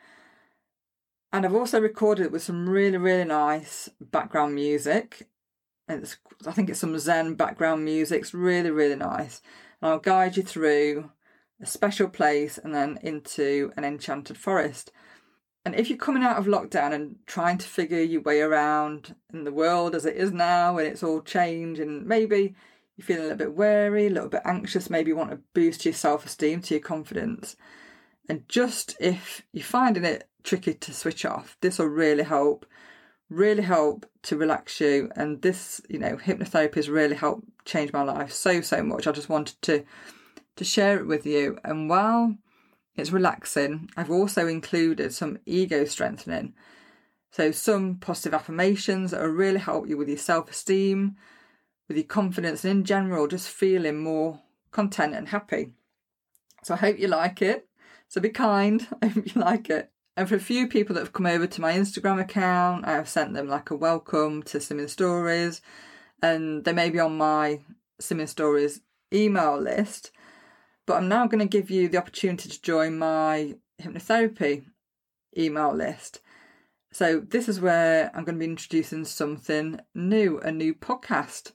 And 1.31 1.45
I've 1.47 1.55
also 1.55 1.81
recorded 1.81 2.27
it 2.27 2.31
with 2.31 2.43
some 2.43 2.69
really, 2.69 2.97
really 2.97 3.25
nice 3.25 3.89
background 3.99 4.53
music. 4.53 5.29
And 5.87 6.03
it's, 6.03 6.17
I 6.45 6.51
think 6.51 6.69
it's 6.69 6.79
some 6.79 6.99
Zen 6.99 7.33
background 7.33 7.83
music. 7.83 8.21
It's 8.21 8.35
really, 8.35 8.69
really 8.69 8.97
nice. 8.97 9.41
And 9.81 9.89
I'll 9.89 9.99
guide 9.99 10.37
you 10.37 10.43
through 10.43 11.09
a 11.61 11.65
special 11.65 12.09
place 12.09 12.57
and 12.57 12.73
then 12.73 12.99
into 13.01 13.71
an 13.77 13.83
enchanted 13.83 14.37
forest. 14.37 14.91
And 15.65 15.75
if 15.75 15.89
you're 15.89 15.97
coming 15.97 16.23
out 16.23 16.37
of 16.37 16.45
lockdown 16.45 16.93
and 16.93 17.15
trying 17.25 17.57
to 17.57 17.67
figure 17.67 18.01
your 18.01 18.21
way 18.21 18.41
around 18.41 19.15
in 19.33 19.45
the 19.45 19.51
world 19.51 19.95
as 19.95 20.05
it 20.05 20.17
is 20.17 20.31
now 20.31 20.77
and 20.77 20.87
it's 20.87 21.03
all 21.03 21.21
changed 21.21 21.79
and 21.79 22.05
maybe 22.05 22.53
you're 22.97 23.05
feeling 23.05 23.21
a 23.21 23.27
little 23.27 23.37
bit 23.37 23.55
wary, 23.55 24.07
a 24.07 24.09
little 24.09 24.29
bit 24.29 24.41
anxious, 24.43 24.89
maybe 24.89 25.09
you 25.09 25.15
want 25.15 25.31
to 25.31 25.39
boost 25.53 25.85
your 25.85 25.93
self 25.93 26.25
esteem, 26.25 26.61
to 26.63 26.73
your 26.73 26.81
confidence. 26.81 27.55
And 28.27 28.47
just 28.47 28.95
if 28.99 29.43
you're 29.53 29.63
finding 29.63 30.03
it 30.03 30.29
tricky 30.43 30.73
to 30.73 30.93
switch 30.93 31.25
off, 31.25 31.57
this 31.61 31.79
will 31.79 31.87
really 31.87 32.23
help, 32.23 32.65
really 33.29 33.63
help 33.63 34.05
to 34.23 34.37
relax 34.37 34.79
you. 34.81 35.09
And 35.15 35.41
this, 35.41 35.81
you 35.89 35.99
know, 35.99 36.17
hypnotherapy 36.17 36.75
has 36.75 36.89
really 36.89 37.15
helped 37.15 37.47
change 37.65 37.93
my 37.93 38.03
life 38.03 38.31
so, 38.31 38.61
so 38.61 38.83
much. 38.83 39.07
I 39.07 39.11
just 39.11 39.29
wanted 39.29 39.61
to 39.63 39.85
to 40.55 40.63
share 40.63 40.99
it 40.99 41.07
with 41.07 41.25
you. 41.25 41.57
And 41.63 41.89
while 41.89 42.35
it's 42.95 43.11
relaxing, 43.11 43.89
I've 43.97 44.11
also 44.11 44.47
included 44.47 45.13
some 45.13 45.39
ego 45.45 45.85
strengthening. 45.85 46.53
So 47.31 47.51
some 47.51 47.95
positive 47.95 48.33
affirmations 48.33 49.11
that 49.11 49.21
will 49.21 49.29
really 49.29 49.59
help 49.59 49.87
you 49.87 49.97
with 49.97 50.07
your 50.07 50.17
self-esteem, 50.17 51.15
with 51.87 51.97
your 51.97 52.05
confidence, 52.05 52.63
and 52.63 52.79
in 52.79 52.83
general, 52.83 53.27
just 53.27 53.49
feeling 53.49 53.97
more 53.97 54.41
content 54.71 55.15
and 55.15 55.29
happy. 55.29 55.73
So 56.63 56.75
I 56.75 56.77
hope 56.77 56.99
you 56.99 57.07
like 57.07 57.41
it. 57.41 57.67
So 58.07 58.21
be 58.21 58.29
kind. 58.29 58.87
I 59.01 59.07
hope 59.07 59.33
you 59.33 59.41
like 59.41 59.69
it. 59.69 59.89
And 60.15 60.29
for 60.29 60.35
a 60.35 60.39
few 60.39 60.67
people 60.67 60.93
that 60.93 61.01
have 61.01 61.13
come 61.13 61.25
over 61.25 61.47
to 61.47 61.61
my 61.61 61.73
Instagram 61.73 62.21
account, 62.21 62.85
I 62.85 62.91
have 62.91 63.09
sent 63.09 63.33
them 63.33 63.47
like 63.47 63.71
a 63.71 63.75
welcome 63.75 64.43
to 64.43 64.59
Slimming 64.59 64.89
Stories, 64.89 65.59
and 66.21 66.63
they 66.63 66.73
may 66.73 66.91
be 66.91 66.99
on 66.99 67.17
my 67.17 67.61
Slimming 67.99 68.29
Stories 68.29 68.81
email 69.11 69.59
list. 69.59 70.11
But 70.85 70.97
I'm 70.97 71.07
now 71.07 71.27
going 71.27 71.39
to 71.39 71.45
give 71.45 71.69
you 71.69 71.87
the 71.87 71.97
opportunity 71.97 72.49
to 72.49 72.61
join 72.61 72.97
my 72.97 73.55
hypnotherapy 73.81 74.65
email 75.37 75.73
list. 75.73 76.21
So 76.91 77.19
this 77.19 77.49
is 77.49 77.59
where 77.59 78.11
I'm 78.13 78.23
going 78.23 78.35
to 78.35 78.39
be 78.39 78.51
introducing 78.51 79.05
something 79.05 79.79
new, 79.95 80.39
a 80.39 80.51
new 80.51 80.73
podcast 80.73 81.53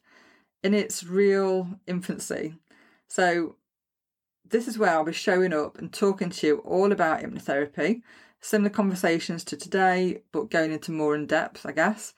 in 0.62 0.74
its 0.74 1.04
real 1.04 1.68
infancy. 1.86 2.54
So, 3.06 3.56
this 4.48 4.66
is 4.66 4.78
where 4.78 4.90
I'll 4.90 5.04
be 5.04 5.12
showing 5.12 5.52
up 5.52 5.78
and 5.78 5.92
talking 5.92 6.30
to 6.30 6.46
you 6.46 6.56
all 6.58 6.90
about 6.90 7.20
hypnotherapy, 7.20 8.02
similar 8.40 8.70
conversations 8.70 9.44
to 9.44 9.56
today, 9.56 10.22
but 10.32 10.50
going 10.50 10.72
into 10.72 10.90
more 10.90 11.14
in 11.14 11.26
depth, 11.26 11.66
I 11.66 11.72
guess. 11.72 12.14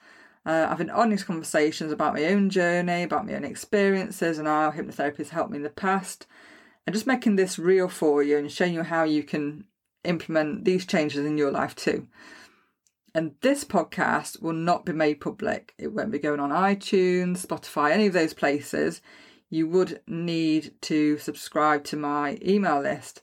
Uh, 0.46 0.68
having 0.68 0.90
honest 0.90 1.27
conversations 1.27 1.92
about 1.92 2.14
my 2.14 2.25
own 2.27 2.49
journey, 2.49 3.03
about 3.03 3.27
my 3.27 3.35
own 3.35 3.44
experiences, 3.44 4.38
and 4.38 4.46
how 4.46 4.70
hypnotherapy 4.70 5.18
has 5.18 5.31
helped 5.31 5.51
me 5.51 5.57
in 5.57 5.62
the 5.64 5.70
past, 5.70 6.27
and 6.90 6.94
just 6.96 7.07
making 7.07 7.37
this 7.37 7.57
real 7.57 7.87
for 7.87 8.20
you 8.20 8.37
and 8.37 8.50
showing 8.50 8.74
you 8.74 8.83
how 8.83 9.05
you 9.05 9.22
can 9.22 9.62
implement 10.03 10.64
these 10.64 10.85
changes 10.85 11.24
in 11.24 11.38
your 11.38 11.53
life 11.53 11.76
too. 11.76 12.09
And 13.14 13.37
this 13.42 13.62
podcast 13.62 14.42
will 14.42 14.55
not 14.55 14.85
be 14.85 14.92
made 14.92 15.20
public. 15.20 15.72
It 15.79 15.92
won't 15.92 16.11
be 16.11 16.18
going 16.18 16.40
on 16.40 16.50
iTunes, 16.50 17.46
Spotify, 17.46 17.92
any 17.92 18.09
of 18.09 18.12
those 18.12 18.35
places. 18.35 19.03
You 19.50 19.68
would 19.68 20.00
need 20.09 20.74
to 20.81 21.16
subscribe 21.18 21.85
to 21.85 21.96
my 21.96 22.38
email 22.44 22.81
list. 22.81 23.22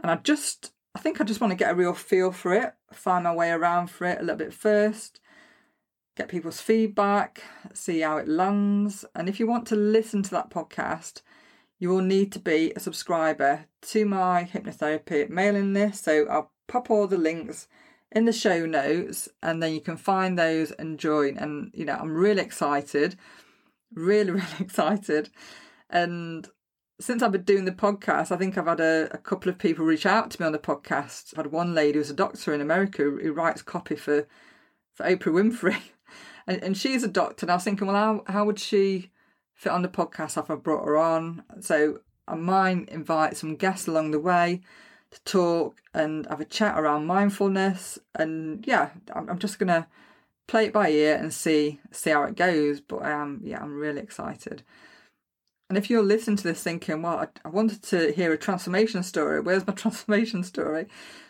And 0.00 0.10
I 0.10 0.16
just, 0.16 0.72
I 0.96 0.98
think 0.98 1.20
I 1.20 1.24
just 1.24 1.40
want 1.40 1.52
to 1.52 1.56
get 1.56 1.70
a 1.70 1.76
real 1.76 1.94
feel 1.94 2.32
for 2.32 2.52
it, 2.52 2.74
find 2.92 3.22
my 3.22 3.32
way 3.32 3.52
around 3.52 3.92
for 3.92 4.06
it 4.06 4.18
a 4.18 4.22
little 4.22 4.34
bit 4.34 4.52
first, 4.52 5.20
get 6.16 6.26
people's 6.26 6.60
feedback, 6.60 7.44
see 7.72 8.00
how 8.00 8.16
it 8.16 8.26
lands. 8.26 9.04
And 9.14 9.28
if 9.28 9.38
you 9.38 9.46
want 9.46 9.68
to 9.68 9.76
listen 9.76 10.24
to 10.24 10.30
that 10.32 10.50
podcast, 10.50 11.22
you 11.78 11.88
will 11.88 12.02
need 12.02 12.32
to 12.32 12.38
be 12.38 12.72
a 12.74 12.80
subscriber 12.80 13.66
to 13.82 14.04
my 14.04 14.48
hypnotherapy 14.52 15.28
mailing 15.28 15.72
list. 15.72 16.04
So 16.04 16.26
I'll 16.26 16.52
pop 16.66 16.90
all 16.90 17.06
the 17.06 17.18
links 17.18 17.68
in 18.10 18.24
the 18.24 18.32
show 18.32 18.66
notes 18.66 19.28
and 19.42 19.62
then 19.62 19.72
you 19.72 19.80
can 19.80 19.96
find 19.96 20.38
those 20.38 20.72
and 20.72 20.98
join. 20.98 21.36
And, 21.36 21.70
you 21.74 21.84
know, 21.84 21.94
I'm 21.94 22.14
really 22.14 22.42
excited, 22.42 23.16
really, 23.92 24.30
really 24.32 24.46
excited. 24.60 25.30
And 25.88 26.48
since 27.00 27.22
I've 27.22 27.32
been 27.32 27.42
doing 27.42 27.64
the 27.64 27.72
podcast, 27.72 28.32
I 28.32 28.36
think 28.36 28.58
I've 28.58 28.66
had 28.66 28.80
a, 28.80 29.08
a, 29.12 29.18
couple 29.18 29.48
of 29.48 29.58
people 29.58 29.84
reach 29.84 30.04
out 30.04 30.32
to 30.32 30.42
me 30.42 30.46
on 30.46 30.52
the 30.52 30.58
podcast. 30.58 31.32
I've 31.32 31.44
had 31.44 31.52
one 31.52 31.74
lady 31.74 31.98
who's 31.98 32.10
a 32.10 32.14
doctor 32.14 32.52
in 32.52 32.60
America 32.60 33.02
who 33.02 33.32
writes 33.32 33.62
copy 33.62 33.94
for, 33.94 34.26
for 34.94 35.06
Oprah 35.06 35.32
Winfrey. 35.32 35.76
And, 36.46 36.62
and 36.62 36.76
she's 36.78 37.04
a 37.04 37.08
doctor. 37.08 37.44
And 37.44 37.50
I 37.50 37.56
was 37.56 37.64
thinking, 37.64 37.88
well, 37.88 38.22
how, 38.26 38.32
how 38.32 38.46
would 38.46 38.58
she 38.58 39.10
fit 39.58 39.72
on 39.72 39.82
the 39.82 39.88
podcast 39.88 40.38
if 40.42 40.50
I 40.50 40.54
brought 40.54 40.86
her 40.86 40.96
on? 40.96 41.42
So 41.60 42.00
I 42.26 42.36
might 42.36 42.88
invite 42.88 43.36
some 43.36 43.56
guests 43.56 43.88
along 43.88 44.12
the 44.12 44.20
way 44.20 44.62
to 45.10 45.20
talk 45.24 45.82
and 45.92 46.26
have 46.26 46.40
a 46.40 46.44
chat 46.44 46.78
around 46.78 47.06
mindfulness. 47.06 47.98
And 48.14 48.64
yeah, 48.66 48.90
I'm, 49.12 49.38
just 49.38 49.58
gonna 49.58 49.88
play 50.46 50.66
it 50.66 50.72
by 50.72 50.90
ear 50.90 51.16
and 51.16 51.32
see 51.34 51.80
see 51.90 52.10
how 52.10 52.22
it 52.24 52.36
goes. 52.36 52.80
But 52.80 53.04
um, 53.04 53.40
yeah, 53.42 53.60
I'm 53.60 53.76
really 53.76 54.00
excited. 54.00 54.62
And 55.68 55.76
if 55.76 55.90
you're 55.90 56.02
listening 56.02 56.38
to 56.38 56.44
this 56.44 56.62
thinking, 56.62 57.02
well, 57.02 57.18
I, 57.18 57.26
I 57.44 57.48
wanted 57.50 57.82
to 57.84 58.12
hear 58.12 58.32
a 58.32 58.38
transformation 58.38 59.02
story. 59.02 59.40
Where's 59.40 59.66
my 59.66 59.72
transformation 59.74 60.44
story? 60.44 60.86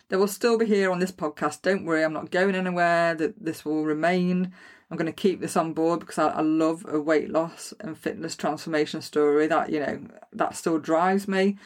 They 0.09 0.17
will 0.17 0.27
still 0.27 0.57
be 0.57 0.65
here 0.65 0.91
on 0.91 0.99
this 0.99 1.11
podcast. 1.11 1.61
Don't 1.61 1.85
worry, 1.85 2.03
I'm 2.03 2.13
not 2.13 2.31
going 2.31 2.55
anywhere. 2.55 3.15
That 3.15 3.43
this 3.43 3.65
will 3.65 3.85
remain. 3.85 4.53
I'm 4.89 4.97
going 4.97 5.05
to 5.05 5.11
keep 5.11 5.39
this 5.39 5.55
on 5.55 5.73
board 5.73 5.99
because 5.99 6.17
I, 6.17 6.29
I, 6.29 6.41
love 6.41 6.83
a 6.89 6.99
weight 6.99 7.29
loss 7.29 7.73
and 7.79 7.97
fitness 7.97 8.35
transformation 8.35 9.01
story. 9.01 9.45
That 9.47 9.69
you 9.69 9.79
know 9.79 10.01
that 10.33 10.55
still 10.55 10.79
drives 10.79 11.27
me 11.27 11.57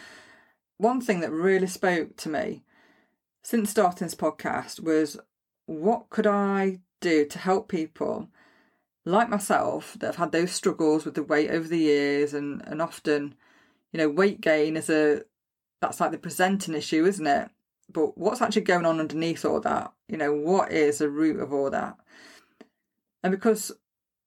one 0.78 1.02
thing 1.02 1.22
that 1.22 1.32
really 1.32 1.68
spoke 1.68 2.18
to 2.18 2.30
me 2.30 2.64
since 3.42 3.70
starting 3.70 4.06
this 4.06 4.16
podcast 4.16 4.82
was 4.82 5.18
what 5.66 6.10
could 6.10 6.28
I 6.28 6.80
do 7.00 7.26
to 7.26 7.40
help 7.40 7.68
people 7.68 8.30
like 9.06 9.30
myself 9.30 9.96
that 10.00 10.08
have 10.08 10.16
had 10.18 10.32
those 10.32 10.52
struggles 10.52 11.06
with 11.06 11.16
the 11.16 11.24
weight 11.24 11.50
over 11.50 11.68
the 11.68 11.78
years 11.78 12.34
and, 12.34 12.62
and 12.68 12.82
often, 12.82 13.36
you 13.92 13.98
know, 13.98 14.10
weight 14.10 14.42
gain 14.42 14.78
is 14.78 14.90
a 14.90 15.22
that's 15.82 16.00
like 16.00 16.12
the 16.12 16.18
presenting 16.18 16.74
issue, 16.74 17.06
isn't 17.06 17.28
it? 17.28 17.50
But 17.92 18.18
what's 18.18 18.42
actually 18.42 18.62
going 18.62 18.86
on 18.86 19.00
underneath 19.00 19.44
all 19.44 19.60
that? 19.62 19.92
You 20.08 20.18
know, 20.18 20.34
what 20.34 20.72
is 20.72 21.00
the 21.00 21.10
root 21.10 21.40
of 21.42 21.54
all 21.54 21.70
that? 21.70 21.98
And 23.24 23.32
because 23.32 23.72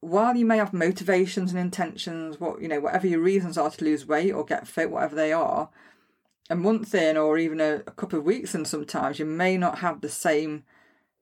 while 0.01 0.37
you 0.37 0.47
may 0.47 0.57
have 0.57 0.73
motivations 0.73 1.51
and 1.51 1.61
intentions, 1.61 2.41
what 2.41 2.61
you 2.61 2.69
know, 2.69 2.81
whatever 2.81 3.07
your 3.07 3.21
reasons 3.21 3.59
are 3.59 3.71
to 3.71 3.85
lose 3.85 4.07
weight 4.07 4.33
or 4.33 4.45
get 4.45 4.67
fit, 4.67 4.91
whatever 4.91 5.15
they 5.15 5.33
are, 5.33 5.69
a 6.49 6.57
month 6.57 6.95
in 6.95 7.17
or 7.17 7.39
even 7.39 7.61
a, 7.61 7.83
a 7.87 7.93
couple 7.93 8.19
of 8.19 8.25
weeks 8.25 8.55
in 8.55 8.65
sometimes 8.65 9.19
you 9.19 9.25
may 9.25 9.57
not 9.57 9.79
have 9.79 10.01
the 10.01 10.09
same 10.09 10.65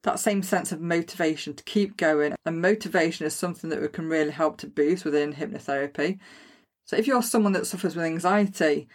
that 0.03 0.19
same 0.19 0.43
sense 0.43 0.71
of 0.71 0.79
motivation 0.79 1.55
to 1.55 1.63
keep 1.63 1.97
going. 1.97 2.35
And 2.45 2.61
motivation 2.61 3.25
is 3.25 3.35
something 3.35 3.71
that 3.71 3.81
we 3.81 3.87
can 3.87 4.07
really 4.07 4.31
help 4.31 4.57
to 4.57 4.67
boost 4.67 5.03
within 5.03 5.33
hypnotherapy. 5.33 6.19
So 6.85 6.95
if 6.95 7.07
you're 7.07 7.23
someone 7.23 7.53
that 7.53 7.65
suffers 7.65 7.95
with 7.95 8.05
anxiety, 8.05 8.87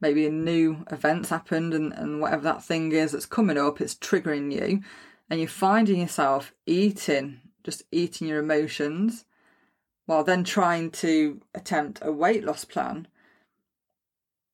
maybe 0.00 0.26
a 0.26 0.30
new 0.30 0.84
event's 0.90 1.28
happened 1.28 1.74
and, 1.74 1.92
and 1.92 2.20
whatever 2.20 2.42
that 2.44 2.64
thing 2.64 2.92
is 2.92 3.12
that's 3.12 3.26
coming 3.26 3.58
up, 3.58 3.80
it's 3.80 3.94
triggering 3.94 4.50
you, 4.50 4.80
and 5.28 5.38
you're 5.38 5.48
finding 5.48 6.00
yourself 6.00 6.54
eating, 6.66 7.40
just 7.64 7.82
eating 7.90 8.28
your 8.28 8.38
emotions, 8.38 9.24
while 10.06 10.22
then 10.22 10.44
trying 10.44 10.90
to 10.90 11.40
attempt 11.54 11.98
a 12.02 12.12
weight 12.12 12.44
loss 12.44 12.64
plan. 12.64 13.08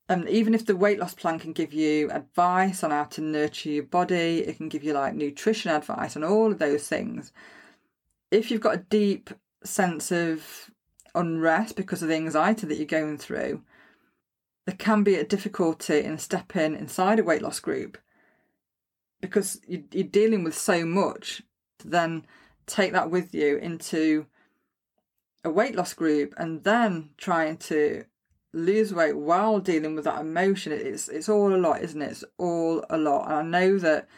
And 0.09 0.29
even 0.29 0.55
if 0.55 0.67
the 0.67 0.77
weight 0.77 0.99
loss 0.99 1.15
plan 1.15 1.39
can 1.39 1.53
give 1.53 1.73
you 1.73 2.11
advice 2.11 2.83
on 2.83 2.91
how 2.91 3.05
to 3.05 3.21
nurture 3.21 3.69
your 3.69 3.85
body, 3.85 4.39
it 4.39 4.57
can 4.57 4.69
give 4.69 4.83
you 4.83 4.93
like 4.93 5.15
nutrition 5.15 5.71
advice 5.71 6.17
and 6.17 6.25
all 6.25 6.51
of 6.51 6.59
those 6.59 6.89
things. 6.89 7.33
If 8.31 8.51
you've 8.51 8.61
got 8.61 8.75
a 8.75 8.85
deep 8.89 9.31
sense 9.63 10.11
of 10.11 10.71
unrest 11.15 11.77
because 11.77 12.03
of 12.03 12.09
the 12.09 12.15
anxiety 12.15 12.67
that 12.67 12.77
you're 12.77 12.87
going 12.87 13.19
through, 13.19 13.63
there 14.67 14.77
can 14.77 15.03
be 15.03 15.17
a 15.17 15.25
difficulty 15.25 16.01
in 16.01 16.19
stepping 16.19 16.75
inside 16.75 17.19
a 17.19 17.25
weight 17.25 17.43
loss 17.43 17.61
group 17.61 17.99
because 19.21 19.61
you're 19.67 20.05
dealing 20.05 20.45
with 20.45 20.57
so 20.57 20.85
much 20.85 21.43
then 21.85 22.27
take 22.71 22.93
that 22.93 23.11
with 23.11 23.35
you 23.35 23.57
into 23.57 24.27
a 25.45 25.51
weight 25.51 25.75
loss 25.75 25.95
group 25.95 26.35
and 26.37 26.65
then 26.65 27.11
trying 27.17 27.57
to 27.57 28.05
lose 28.53 28.93
weight 28.93 29.17
while 29.17 29.61
dealing 29.61 29.95
with 29.95 30.05
that 30.05 30.21
emotion. 30.21 30.73
It's 30.73 31.09
it's 31.09 31.29
all 31.29 31.55
a 31.55 31.57
lot 31.57 31.83
isn't 31.83 32.03
it? 32.03 32.11
It's 32.11 32.25
all 32.39 32.85
a 32.91 32.99
lot. 32.99 33.27
And 33.27 33.35
i 33.35 33.43
know 33.43 33.79
that 33.79 34.09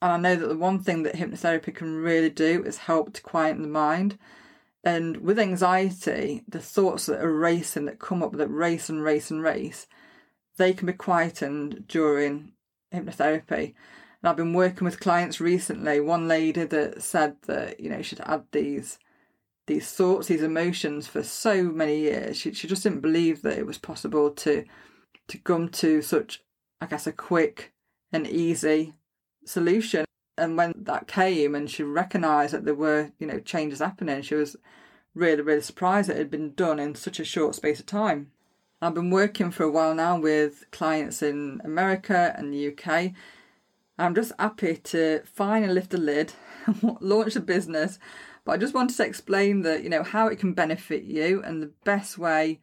and 0.00 0.12
i 0.12 0.16
know 0.16 0.36
that 0.36 0.46
the 0.46 0.56
one 0.56 0.80
thing 0.80 1.02
that 1.02 1.16
hypnotherapy 1.16 1.74
can 1.74 1.96
really 1.96 2.30
do 2.30 2.62
is 2.64 2.78
help 2.78 3.12
to 3.14 3.22
quieten 3.22 3.62
the 3.62 3.68
mind. 3.68 4.18
And 4.84 5.18
with 5.18 5.38
anxiety, 5.38 6.44
the 6.48 6.60
thoughts 6.60 7.06
that 7.06 7.20
are 7.20 7.32
racing, 7.32 7.84
that 7.86 7.98
come 7.98 8.22
up, 8.22 8.32
that 8.32 8.48
race 8.48 8.88
and 8.88 9.02
race 9.02 9.30
and 9.30 9.42
race, 9.42 9.86
they 10.56 10.72
can 10.72 10.86
be 10.86 10.92
quietened 10.92 11.84
during 11.88 12.52
hypnotherapy. 12.94 13.74
And 14.22 14.28
I've 14.28 14.36
been 14.36 14.52
working 14.52 14.84
with 14.84 15.00
clients 15.00 15.40
recently. 15.40 16.00
One 16.00 16.28
lady 16.28 16.64
that 16.64 17.02
said 17.02 17.36
that 17.46 17.80
you 17.80 17.90
know 17.90 18.02
she'd 18.02 18.20
had 18.20 18.44
these 18.52 18.98
these 19.66 19.90
thoughts, 19.90 20.28
these 20.28 20.42
emotions 20.42 21.06
for 21.06 21.22
so 21.22 21.64
many 21.64 22.00
years. 22.00 22.36
She 22.36 22.52
she 22.54 22.68
just 22.68 22.82
didn't 22.82 23.00
believe 23.00 23.42
that 23.42 23.58
it 23.58 23.66
was 23.66 23.78
possible 23.78 24.30
to 24.30 24.64
to 25.28 25.38
come 25.38 25.68
to 25.68 26.02
such, 26.02 26.42
I 26.80 26.86
guess, 26.86 27.06
a 27.06 27.12
quick 27.12 27.72
and 28.12 28.26
easy 28.26 28.94
solution 29.44 30.04
and 30.38 30.56
when 30.56 30.72
that 30.76 31.08
came 31.08 31.54
and 31.54 31.70
she 31.70 31.82
recognised 31.82 32.54
that 32.54 32.64
there 32.64 32.74
were, 32.74 33.10
you 33.18 33.26
know, 33.26 33.40
changes 33.40 33.80
happening, 33.80 34.22
she 34.22 34.34
was 34.34 34.56
really, 35.14 35.42
really 35.42 35.60
surprised 35.60 36.08
that 36.08 36.16
it 36.16 36.20
had 36.20 36.30
been 36.30 36.54
done 36.54 36.78
in 36.78 36.94
such 36.94 37.18
a 37.20 37.24
short 37.24 37.54
space 37.54 37.80
of 37.80 37.86
time. 37.86 38.30
I've 38.80 38.94
been 38.94 39.10
working 39.10 39.50
for 39.50 39.64
a 39.64 39.70
while 39.70 39.94
now 39.94 40.18
with 40.18 40.64
clients 40.70 41.20
in 41.22 41.60
America 41.64 42.32
and 42.38 42.52
the 42.52 42.68
UK. 42.68 43.12
I'm 43.98 44.14
just 44.14 44.32
happy 44.38 44.76
to 44.76 45.22
finally 45.24 45.72
lift 45.72 45.90
the 45.90 45.98
lid, 45.98 46.32
launch 47.00 47.36
a 47.36 47.40
business, 47.40 47.98
but 48.44 48.52
I 48.52 48.56
just 48.56 48.74
wanted 48.74 48.96
to 48.96 49.04
explain 49.04 49.62
that, 49.62 49.82
you 49.82 49.90
know, 49.90 50.02
how 50.02 50.28
it 50.28 50.38
can 50.38 50.52
benefit 50.52 51.04
you 51.04 51.42
and 51.42 51.62
the 51.62 51.72
best 51.84 52.18
way 52.18 52.60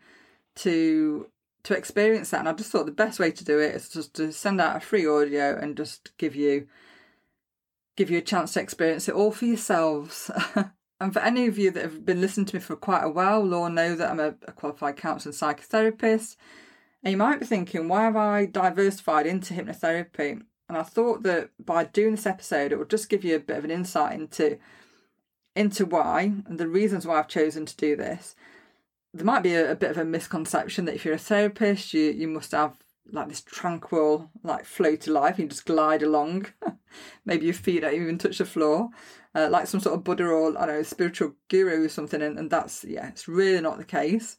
to 0.55 1.29
to 1.63 1.75
experience 1.75 2.29
that. 2.29 2.39
And 2.39 2.49
I 2.49 2.53
just 2.53 2.71
thought 2.71 2.85
the 2.85 2.91
best 2.91 3.19
way 3.19 3.31
to 3.31 3.43
do 3.43 3.59
it 3.59 3.75
is 3.75 3.89
just 3.89 4.13
to 4.15 4.31
send 4.31 4.61
out 4.61 4.77
a 4.77 4.79
free 4.79 5.05
audio 5.05 5.57
and 5.57 5.75
just 5.75 6.15
give 6.17 6.35
you 6.35 6.67
give 7.95 8.09
you 8.09 8.19
a 8.19 8.21
chance 8.21 8.53
to 8.53 8.61
experience 8.61 9.09
it 9.09 9.15
all 9.15 9.31
for 9.31 9.45
yourselves. 9.45 10.29
and 10.99 11.13
for 11.13 11.19
any 11.19 11.47
of 11.47 11.57
you 11.57 11.71
that 11.71 11.83
have 11.83 12.05
been 12.05 12.21
listening 12.21 12.45
to 12.47 12.55
me 12.55 12.61
for 12.61 12.75
quite 12.75 13.03
a 13.03 13.09
while, 13.09 13.43
will 13.43 13.69
know 13.69 13.95
that 13.95 14.09
I'm 14.09 14.19
a, 14.19 14.35
a 14.47 14.51
qualified 14.51 14.97
counsellor 14.97 15.31
and 15.31 15.59
psychotherapist. 15.59 16.35
And 17.03 17.11
you 17.11 17.17
might 17.17 17.39
be 17.39 17.45
thinking, 17.45 17.87
why 17.87 18.03
have 18.03 18.15
I 18.15 18.45
diversified 18.45 19.27
into 19.27 19.53
hypnotherapy? 19.53 20.41
And 20.67 20.77
I 20.77 20.83
thought 20.83 21.23
that 21.23 21.49
by 21.63 21.83
doing 21.83 22.11
this 22.11 22.25
episode, 22.25 22.71
it 22.71 22.77
would 22.77 22.89
just 22.89 23.09
give 23.09 23.23
you 23.23 23.35
a 23.35 23.39
bit 23.39 23.57
of 23.57 23.65
an 23.65 23.71
insight 23.71 24.13
into 24.13 24.57
into 25.55 25.85
why 25.85 26.33
and 26.47 26.57
the 26.57 26.67
reasons 26.67 27.07
why 27.07 27.17
I've 27.17 27.29
chosen 27.29 27.65
to 27.65 27.77
do 27.77 27.95
this. 27.95 28.35
There 29.13 29.25
might 29.25 29.43
be 29.43 29.53
a, 29.53 29.71
a 29.71 29.75
bit 29.75 29.91
of 29.91 29.97
a 29.97 30.03
misconception 30.03 30.83
that 30.85 30.95
if 30.95 31.05
you're 31.05 31.13
a 31.13 31.19
therapist, 31.19 31.93
you 31.93 32.11
you 32.11 32.27
must 32.27 32.51
have 32.51 32.77
like 33.11 33.29
this 33.29 33.41
tranquil, 33.41 34.29
like 34.43 34.65
floaty 34.65 35.09
life. 35.09 35.37
You 35.37 35.47
just 35.47 35.65
glide 35.65 36.01
along. 36.01 36.47
Maybe 37.25 37.45
your 37.45 37.53
feet 37.53 37.81
don't 37.81 37.93
even 37.93 38.17
touch 38.17 38.39
the 38.39 38.45
floor, 38.45 38.89
uh, 39.33 39.49
like 39.51 39.67
some 39.67 39.79
sort 39.79 39.95
of 39.95 40.03
Buddha 40.03 40.25
or 40.25 40.57
I 40.57 40.65
don't 40.65 40.75
know 40.75 40.83
spiritual 40.83 41.35
guru 41.49 41.85
or 41.85 41.89
something. 41.89 42.21
And, 42.21 42.37
and 42.39 42.49
that's 42.49 42.83
yeah, 42.83 43.07
it's 43.07 43.27
really 43.27 43.61
not 43.61 43.77
the 43.77 43.85
case. 43.85 44.37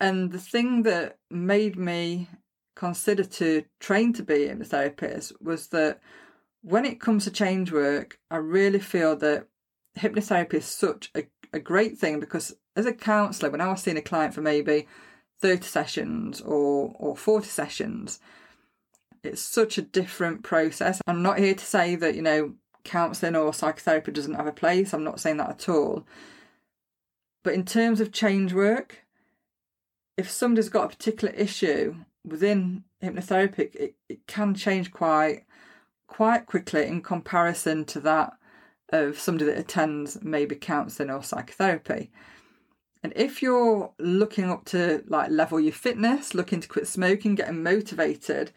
And 0.00 0.32
the 0.32 0.38
thing 0.38 0.82
that 0.82 1.18
made 1.30 1.76
me 1.76 2.28
consider 2.76 3.24
to 3.24 3.64
train 3.80 4.12
to 4.12 4.22
be 4.22 4.46
a 4.46 4.54
therapist 4.56 5.32
was 5.42 5.68
that 5.68 6.00
when 6.62 6.84
it 6.84 7.00
comes 7.00 7.24
to 7.24 7.30
change 7.30 7.72
work, 7.72 8.20
I 8.30 8.36
really 8.36 8.78
feel 8.78 9.16
that 9.16 9.48
hypnotherapy 9.98 10.54
is 10.54 10.66
such 10.66 11.10
a, 11.16 11.26
a 11.52 11.58
great 11.58 11.98
thing 11.98 12.20
because 12.20 12.54
as 12.76 12.86
a 12.86 12.92
counsellor, 12.92 13.50
when 13.50 13.60
I 13.60 13.68
was 13.68 13.82
seeing 13.82 13.96
a 13.96 14.02
client 14.02 14.34
for 14.34 14.42
maybe 14.42 14.86
30 15.40 15.62
sessions 15.62 16.40
or, 16.40 16.94
or 16.98 17.16
40 17.16 17.46
sessions. 17.46 18.20
It's 19.22 19.42
such 19.42 19.76
a 19.76 19.82
different 19.82 20.42
process. 20.42 21.00
I'm 21.06 21.22
not 21.22 21.38
here 21.38 21.54
to 21.54 21.64
say 21.64 21.96
that, 21.96 22.14
you 22.14 22.22
know, 22.22 22.54
counselling 22.84 23.36
or 23.36 23.52
psychotherapy 23.52 24.12
doesn't 24.12 24.34
have 24.34 24.46
a 24.46 24.52
place. 24.52 24.92
I'm 24.92 25.04
not 25.04 25.20
saying 25.20 25.38
that 25.38 25.50
at 25.50 25.68
all. 25.68 26.06
But 27.42 27.54
in 27.54 27.64
terms 27.64 28.00
of 28.00 28.12
change 28.12 28.52
work, 28.52 29.04
if 30.16 30.30
somebody's 30.30 30.68
got 30.68 30.84
a 30.84 30.96
particular 30.96 31.34
issue 31.34 31.96
within 32.26 32.84
hypnotherapy, 33.02 33.74
it, 33.74 33.94
it 34.08 34.26
can 34.26 34.54
change 34.54 34.90
quite 34.90 35.44
quite 36.08 36.46
quickly 36.46 36.86
in 36.86 37.02
comparison 37.02 37.84
to 37.84 38.00
that 38.00 38.32
of 38.90 39.18
somebody 39.18 39.44
that 39.46 39.58
attends 39.58 40.22
maybe 40.22 40.54
counselling 40.54 41.10
or 41.10 41.22
psychotherapy. 41.22 42.10
And 43.02 43.12
if 43.16 43.42
you're 43.42 43.92
looking 43.98 44.50
up 44.50 44.64
to 44.66 45.04
like 45.08 45.30
level 45.30 45.60
your 45.60 45.72
fitness, 45.72 46.34
looking 46.34 46.60
to 46.60 46.68
quit 46.68 46.88
smoking, 46.88 47.34
getting 47.34 47.62
motivated, 47.62 48.52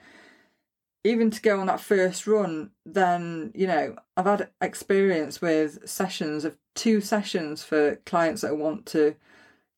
even 1.04 1.32
to 1.32 1.42
go 1.42 1.60
on 1.60 1.68
that 1.68 1.80
first 1.80 2.28
run, 2.28 2.72
then 2.86 3.52
you 3.56 3.68
know 3.68 3.96
I've 4.18 4.26
had 4.26 4.50
experience 4.62 5.42
with 5.42 5.88
sessions 5.88 6.46
of 6.46 6.58
two 6.76 7.02
sessions 7.02 7.64
for 7.64 7.98
clients 8.06 8.42
that 8.42 8.58
want 8.58 8.86
to 8.88 9.16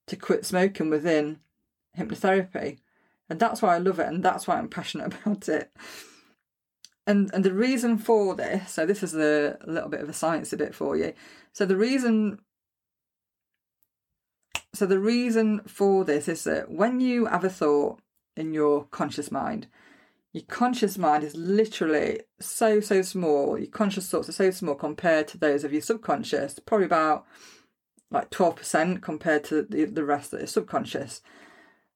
to 0.08 0.16
quit 0.16 0.46
smoking 0.46 0.90
within 0.90 1.40
hypnotherapy, 1.98 2.80
and 3.32 3.40
that's 3.40 3.62
why 3.62 3.76
I 3.76 3.80
love 3.80 4.00
it, 4.00 4.08
and 4.08 4.22
that's 4.22 4.48
why 4.48 4.58
I'm 4.58 4.68
passionate 4.68 5.14
about 5.26 5.48
it. 5.50 5.72
And 7.08 7.32
and 7.34 7.44
the 7.44 7.54
reason 7.54 7.98
for 7.98 8.36
this, 8.36 8.72
so 8.72 8.86
this 8.86 9.02
is 9.02 9.16
a, 9.16 9.58
little 9.66 9.90
bit 9.90 10.02
of 10.02 10.10
a 10.10 10.14
science 10.14 10.54
a 10.54 10.58
bit 10.58 10.76
for 10.76 10.96
you. 10.96 11.14
So 11.54 11.66
the 11.66 11.78
reason 11.78 12.40
so, 14.74 14.86
the 14.86 15.00
reason 15.00 15.62
for 15.68 16.06
this 16.06 16.28
is 16.28 16.44
that 16.46 16.72
when 16.72 17.00
you 17.00 17.26
have 17.26 17.44
a 17.44 17.50
thought 17.50 18.00
in 18.38 18.54
your 18.54 18.86
conscious 18.86 19.32
mind, 19.32 19.68
your 20.32 20.46
conscious 20.46 20.98
mind 20.98 21.24
is 21.26 21.36
literally 21.36 22.22
so, 22.40 22.80
so 22.80 23.02
small. 23.02 23.58
Your 23.58 23.68
conscious 23.68 24.10
thoughts 24.10 24.30
are 24.30 24.34
so 24.34 24.50
small 24.52 24.76
compared 24.76 25.28
to 25.30 25.38
those 25.38 25.66
of 25.66 25.74
your 25.74 25.82
subconscious, 25.82 26.60
probably 26.60 26.86
about 26.86 27.26
like 28.10 28.30
12% 28.30 29.02
compared 29.02 29.44
to 29.46 29.64
the, 29.64 29.86
the 29.86 30.06
rest 30.06 30.32
that 30.32 30.42
is 30.42 30.52
subconscious. 30.52 31.22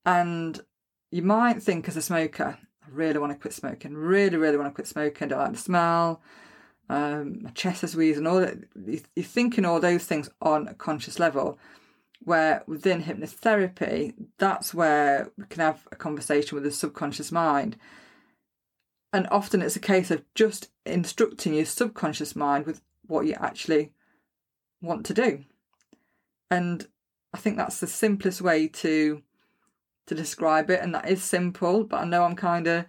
And 0.06 0.62
you 1.12 1.22
might 1.22 1.62
think 1.62 1.88
as 1.88 1.98
a 1.98 2.02
smoker, 2.02 2.58
I 2.84 2.88
really 2.90 3.20
want 3.20 3.32
to 3.32 3.40
quit 3.40 3.54
smoking, 3.54 3.96
really, 3.96 4.38
really 4.38 4.58
want 4.58 4.70
to 4.70 4.76
quit 4.76 4.88
smoking, 4.88 5.28
don't 5.28 5.40
like 5.40 5.54
the 5.54 5.58
smell, 5.58 6.22
um, 6.90 7.44
my 7.44 7.50
chest 7.52 7.84
is 7.84 7.96
wheezing, 7.96 8.28
all 8.28 8.40
that. 8.40 8.58
You're 9.16 9.26
thinking 9.26 9.66
all 9.66 9.80
those 9.80 10.06
things 10.06 10.30
on 10.42 10.68
a 10.68 10.74
conscious 10.74 11.20
level 11.20 11.58
where 12.20 12.64
within 12.68 13.04
hypnotherapy, 13.04 14.14
that's 14.38 14.74
where 14.74 15.32
we 15.38 15.46
can 15.46 15.62
have 15.62 15.88
a 15.92 15.96
conversation 15.96 16.56
with 16.56 16.64
the 16.64 16.72
subconscious 16.72 17.32
mind. 17.32 17.78
And 19.14 19.28
often 19.32 19.62
it's 19.62 19.76
a 19.76 19.82
case 19.82 20.12
of 20.12 20.24
just 20.36 20.70
instructing 20.86 21.54
your 21.54 21.66
subconscious 21.66 22.36
mind 22.36 22.66
with 22.66 22.82
what 23.08 23.26
you 23.26 23.36
actually 23.40 23.92
want 24.82 25.06
to 25.08 25.14
do. 25.14 25.46
And 26.52 26.88
I 27.34 27.38
think 27.38 27.58
that's 27.58 27.80
the 27.80 27.88
simplest 27.88 28.42
way 28.42 28.68
to 28.68 29.22
to 30.08 30.16
describe 30.16 30.70
it, 30.70 30.82
and 30.82 30.94
that 30.96 31.10
is 31.10 31.24
simple, 31.24 31.84
but 31.84 32.02
I 32.02 32.06
know 32.06 32.24
I'm 32.24 32.36
kind 32.36 32.68
of 32.68 32.86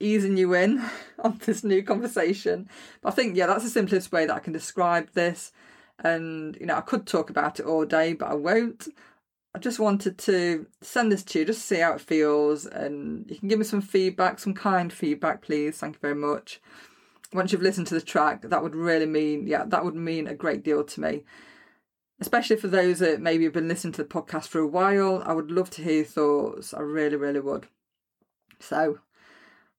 easing 0.00 0.36
you 0.36 0.54
in 0.54 0.82
on 1.18 1.40
this 1.44 1.64
new 1.64 1.82
conversation. 1.82 2.68
But 3.00 3.12
I 3.12 3.16
think, 3.16 3.36
yeah, 3.36 3.46
that's 3.46 3.64
the 3.64 3.70
simplest 3.70 4.12
way 4.12 4.26
that 4.26 4.34
I 4.34 4.40
can 4.40 4.52
describe 4.52 5.10
this. 5.12 5.52
And, 5.98 6.56
you 6.60 6.66
know, 6.66 6.76
I 6.76 6.80
could 6.80 7.06
talk 7.06 7.30
about 7.30 7.60
it 7.60 7.66
all 7.66 7.84
day, 7.84 8.12
but 8.12 8.30
I 8.30 8.34
won't. 8.34 8.88
I 9.54 9.60
just 9.60 9.78
wanted 9.78 10.18
to 10.18 10.66
send 10.80 11.12
this 11.12 11.22
to 11.22 11.38
you 11.38 11.44
just 11.44 11.64
see 11.64 11.78
how 11.78 11.92
it 11.92 12.00
feels. 12.00 12.66
And 12.66 13.30
you 13.30 13.38
can 13.38 13.48
give 13.48 13.58
me 13.58 13.64
some 13.64 13.80
feedback, 13.80 14.40
some 14.40 14.54
kind 14.54 14.92
feedback, 14.92 15.42
please. 15.42 15.78
Thank 15.78 15.94
you 15.96 16.00
very 16.00 16.16
much. 16.16 16.60
once 17.32 17.52
you've 17.52 17.62
listened 17.62 17.86
to 17.88 17.94
the 17.94 18.00
track, 18.00 18.42
that 18.42 18.62
would 18.62 18.74
really 18.76 19.06
mean, 19.06 19.46
yeah, 19.46 19.64
that 19.66 19.84
would 19.84 19.94
mean 19.96 20.26
a 20.26 20.34
great 20.34 20.62
deal 20.62 20.84
to 20.84 21.00
me. 21.00 21.24
Especially 22.20 22.56
for 22.56 22.68
those 22.68 23.00
that 23.00 23.20
maybe 23.20 23.44
have 23.44 23.52
been 23.52 23.68
listening 23.68 23.92
to 23.94 24.02
the 24.02 24.08
podcast 24.08 24.48
for 24.48 24.60
a 24.60 24.66
while, 24.66 25.22
I 25.26 25.32
would 25.32 25.50
love 25.50 25.70
to 25.70 25.82
hear 25.82 25.96
your 25.96 26.04
thoughts. 26.04 26.72
I 26.72 26.80
really, 26.80 27.16
really 27.16 27.40
would. 27.40 27.66
So, 28.60 29.00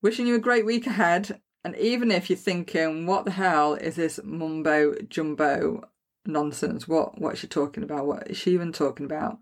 wishing 0.02 0.28
you 0.28 0.36
a 0.36 0.40
great 0.40 0.66
week 0.66 0.86
ahead. 0.86 1.40
And 1.64 1.76
even 1.78 2.12
if 2.12 2.30
you're 2.30 2.38
thinking, 2.38 3.08
what 3.08 3.26
the 3.26 3.32
hell 3.32 3.74
is 3.74 3.96
this 3.96 4.20
mumbo 4.24 4.96
jumbo 5.10 5.90
nonsense? 6.26 6.88
What 6.88 7.20
what 7.20 7.34
is 7.34 7.40
she 7.40 7.48
talking 7.48 7.84
about? 7.84 8.06
What 8.06 8.30
is 8.30 8.38
she 8.38 8.52
even 8.52 8.72
talking 8.72 9.06
about? 9.06 9.40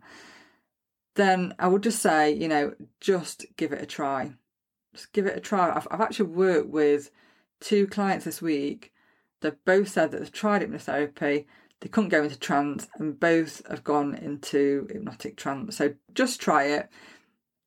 Then 1.15 1.53
I 1.59 1.67
would 1.67 1.83
just 1.83 2.01
say, 2.01 2.31
you 2.31 2.47
know, 2.47 2.73
just 3.01 3.45
give 3.57 3.73
it 3.73 3.81
a 3.81 3.85
try. 3.85 4.33
Just 4.93 5.11
give 5.13 5.25
it 5.25 5.37
a 5.37 5.41
try. 5.41 5.75
I've, 5.75 5.87
I've 5.91 6.01
actually 6.01 6.29
worked 6.29 6.69
with 6.69 7.11
two 7.59 7.87
clients 7.87 8.25
this 8.25 8.41
week. 8.41 8.93
They've 9.41 9.53
both 9.65 9.89
said 9.89 10.11
that 10.11 10.19
they've 10.19 10.31
tried 10.31 10.61
hypnotherapy, 10.61 11.45
they 11.83 11.89
couldn't 11.89 12.11
go 12.11 12.23
into 12.23 12.39
trance, 12.39 12.87
and 12.97 13.19
both 13.19 13.61
have 13.67 13.83
gone 13.83 14.15
into 14.15 14.87
hypnotic 14.89 15.35
trance. 15.35 15.75
So 15.75 15.95
just 16.13 16.39
try 16.39 16.63
it. 16.63 16.87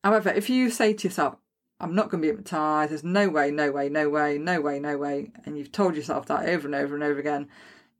However, 0.03 0.29
if 0.29 0.49
you 0.49 0.71
say 0.71 0.93
to 0.93 1.07
yourself, 1.07 1.35
I'm 1.79 1.93
not 1.93 2.09
going 2.09 2.23
to 2.23 2.25
be 2.25 2.29
hypnotized. 2.29 2.89
There's 2.89 3.03
no 3.03 3.29
way, 3.29 3.51
no 3.51 3.71
way, 3.71 3.89
no 3.89 4.09
way, 4.09 4.39
no 4.39 4.59
way, 4.59 4.79
no 4.79 4.97
way. 4.97 5.31
And 5.45 5.55
you've 5.55 5.71
told 5.71 5.95
yourself 5.95 6.25
that 6.25 6.49
over 6.49 6.67
and 6.67 6.73
over 6.73 6.95
and 6.95 7.03
over 7.03 7.19
again, 7.19 7.47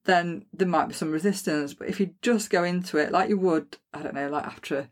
then 0.06 0.45
there 0.51 0.67
might 0.67 0.88
be 0.88 0.95
some 0.95 1.12
resistance. 1.12 1.75
But 1.75 1.88
if 1.88 1.99
you 1.99 2.15
just 2.23 2.49
go 2.49 2.63
into 2.63 2.97
it 2.97 3.12
like 3.12 3.30
you 3.30 3.38
would, 3.38 3.77
I 3.93 4.01
don't 4.01 4.15
know, 4.15 4.30
like 4.30 4.45
after 4.45 4.89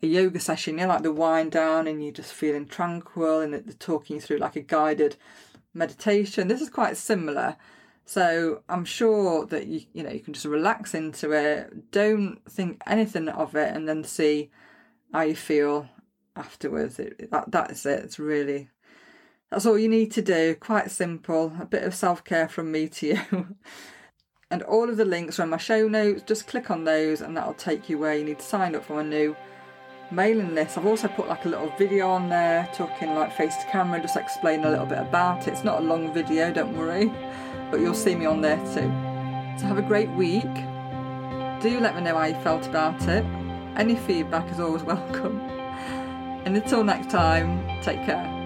a 0.00 0.06
yoga 0.06 0.38
session, 0.38 0.78
you 0.78 0.86
know, 0.86 0.92
like 0.92 1.02
the 1.02 1.10
wind 1.10 1.50
down 1.50 1.88
and 1.88 2.00
you're 2.00 2.12
just 2.12 2.32
feeling 2.32 2.66
tranquil 2.66 3.40
and 3.40 3.52
they're 3.52 3.62
talking 3.80 4.20
through 4.20 4.38
like 4.38 4.54
a 4.54 4.60
guided 4.60 5.16
meditation. 5.74 6.46
This 6.46 6.60
is 6.60 6.70
quite 6.70 6.96
similar. 6.96 7.56
So 8.10 8.64
I'm 8.68 8.84
sure 8.84 9.46
that 9.46 9.68
you 9.68 9.82
you 9.92 10.02
know 10.02 10.10
you 10.10 10.18
can 10.18 10.34
just 10.34 10.44
relax 10.44 10.94
into 10.94 11.30
it. 11.30 11.92
Don't 11.92 12.40
think 12.50 12.82
anything 12.84 13.28
of 13.28 13.54
it 13.54 13.72
and 13.76 13.88
then 13.88 14.02
see 14.02 14.50
how 15.12 15.20
you 15.20 15.36
feel 15.36 15.88
afterwards. 16.34 16.98
It, 16.98 17.30
that 17.30 17.52
that's 17.52 17.86
it. 17.86 18.02
It's 18.02 18.18
really 18.18 18.68
that's 19.48 19.64
all 19.64 19.78
you 19.78 19.88
need 19.88 20.10
to 20.10 20.22
do. 20.22 20.56
Quite 20.56 20.90
simple. 20.90 21.52
A 21.60 21.64
bit 21.64 21.84
of 21.84 21.94
self 21.94 22.24
care 22.24 22.48
from 22.48 22.72
me 22.72 22.88
to 22.88 23.06
you. 23.06 23.20
and 24.50 24.62
all 24.62 24.90
of 24.90 24.96
the 24.96 25.04
links 25.04 25.38
are 25.38 25.44
in 25.44 25.50
my 25.50 25.56
show 25.56 25.86
notes. 25.86 26.24
Just 26.26 26.48
click 26.48 26.68
on 26.68 26.82
those, 26.82 27.20
and 27.20 27.36
that'll 27.36 27.54
take 27.54 27.88
you 27.88 27.96
where 27.96 28.16
you 28.16 28.24
need 28.24 28.40
to 28.40 28.44
sign 28.44 28.74
up 28.74 28.86
for 28.86 28.94
my 28.94 29.08
new 29.08 29.36
mailing 30.10 30.54
list. 30.54 30.76
I've 30.76 30.86
also 30.86 31.08
put 31.08 31.28
like 31.28 31.44
a 31.44 31.48
little 31.48 31.72
video 31.78 32.08
on 32.08 32.28
there, 32.28 32.68
talking 32.74 33.14
like 33.14 33.36
face 33.36 33.56
to 33.56 33.66
camera, 33.66 34.00
just 34.00 34.16
explain 34.16 34.64
a 34.64 34.70
little 34.70 34.86
bit 34.86 34.98
about 34.98 35.46
it. 35.46 35.52
It's 35.52 35.64
not 35.64 35.80
a 35.80 35.84
long 35.84 36.12
video, 36.12 36.52
don't 36.52 36.76
worry, 36.76 37.06
but 37.70 37.80
you'll 37.80 37.94
see 37.94 38.14
me 38.14 38.26
on 38.26 38.40
there 38.40 38.58
too. 38.74 38.90
So 39.58 39.66
have 39.66 39.78
a 39.78 39.82
great 39.82 40.10
week. 40.10 40.54
Do 41.60 41.78
let 41.80 41.94
me 41.94 42.00
know 42.02 42.16
how 42.16 42.24
you 42.24 42.34
felt 42.42 42.66
about 42.66 43.02
it. 43.08 43.24
Any 43.76 43.96
feedback 43.96 44.50
is 44.50 44.60
always 44.60 44.82
welcome. 44.94 45.40
And 46.44 46.56
until 46.56 46.82
next 46.82 47.10
time, 47.10 47.66
take 47.82 48.04
care. 48.04 48.39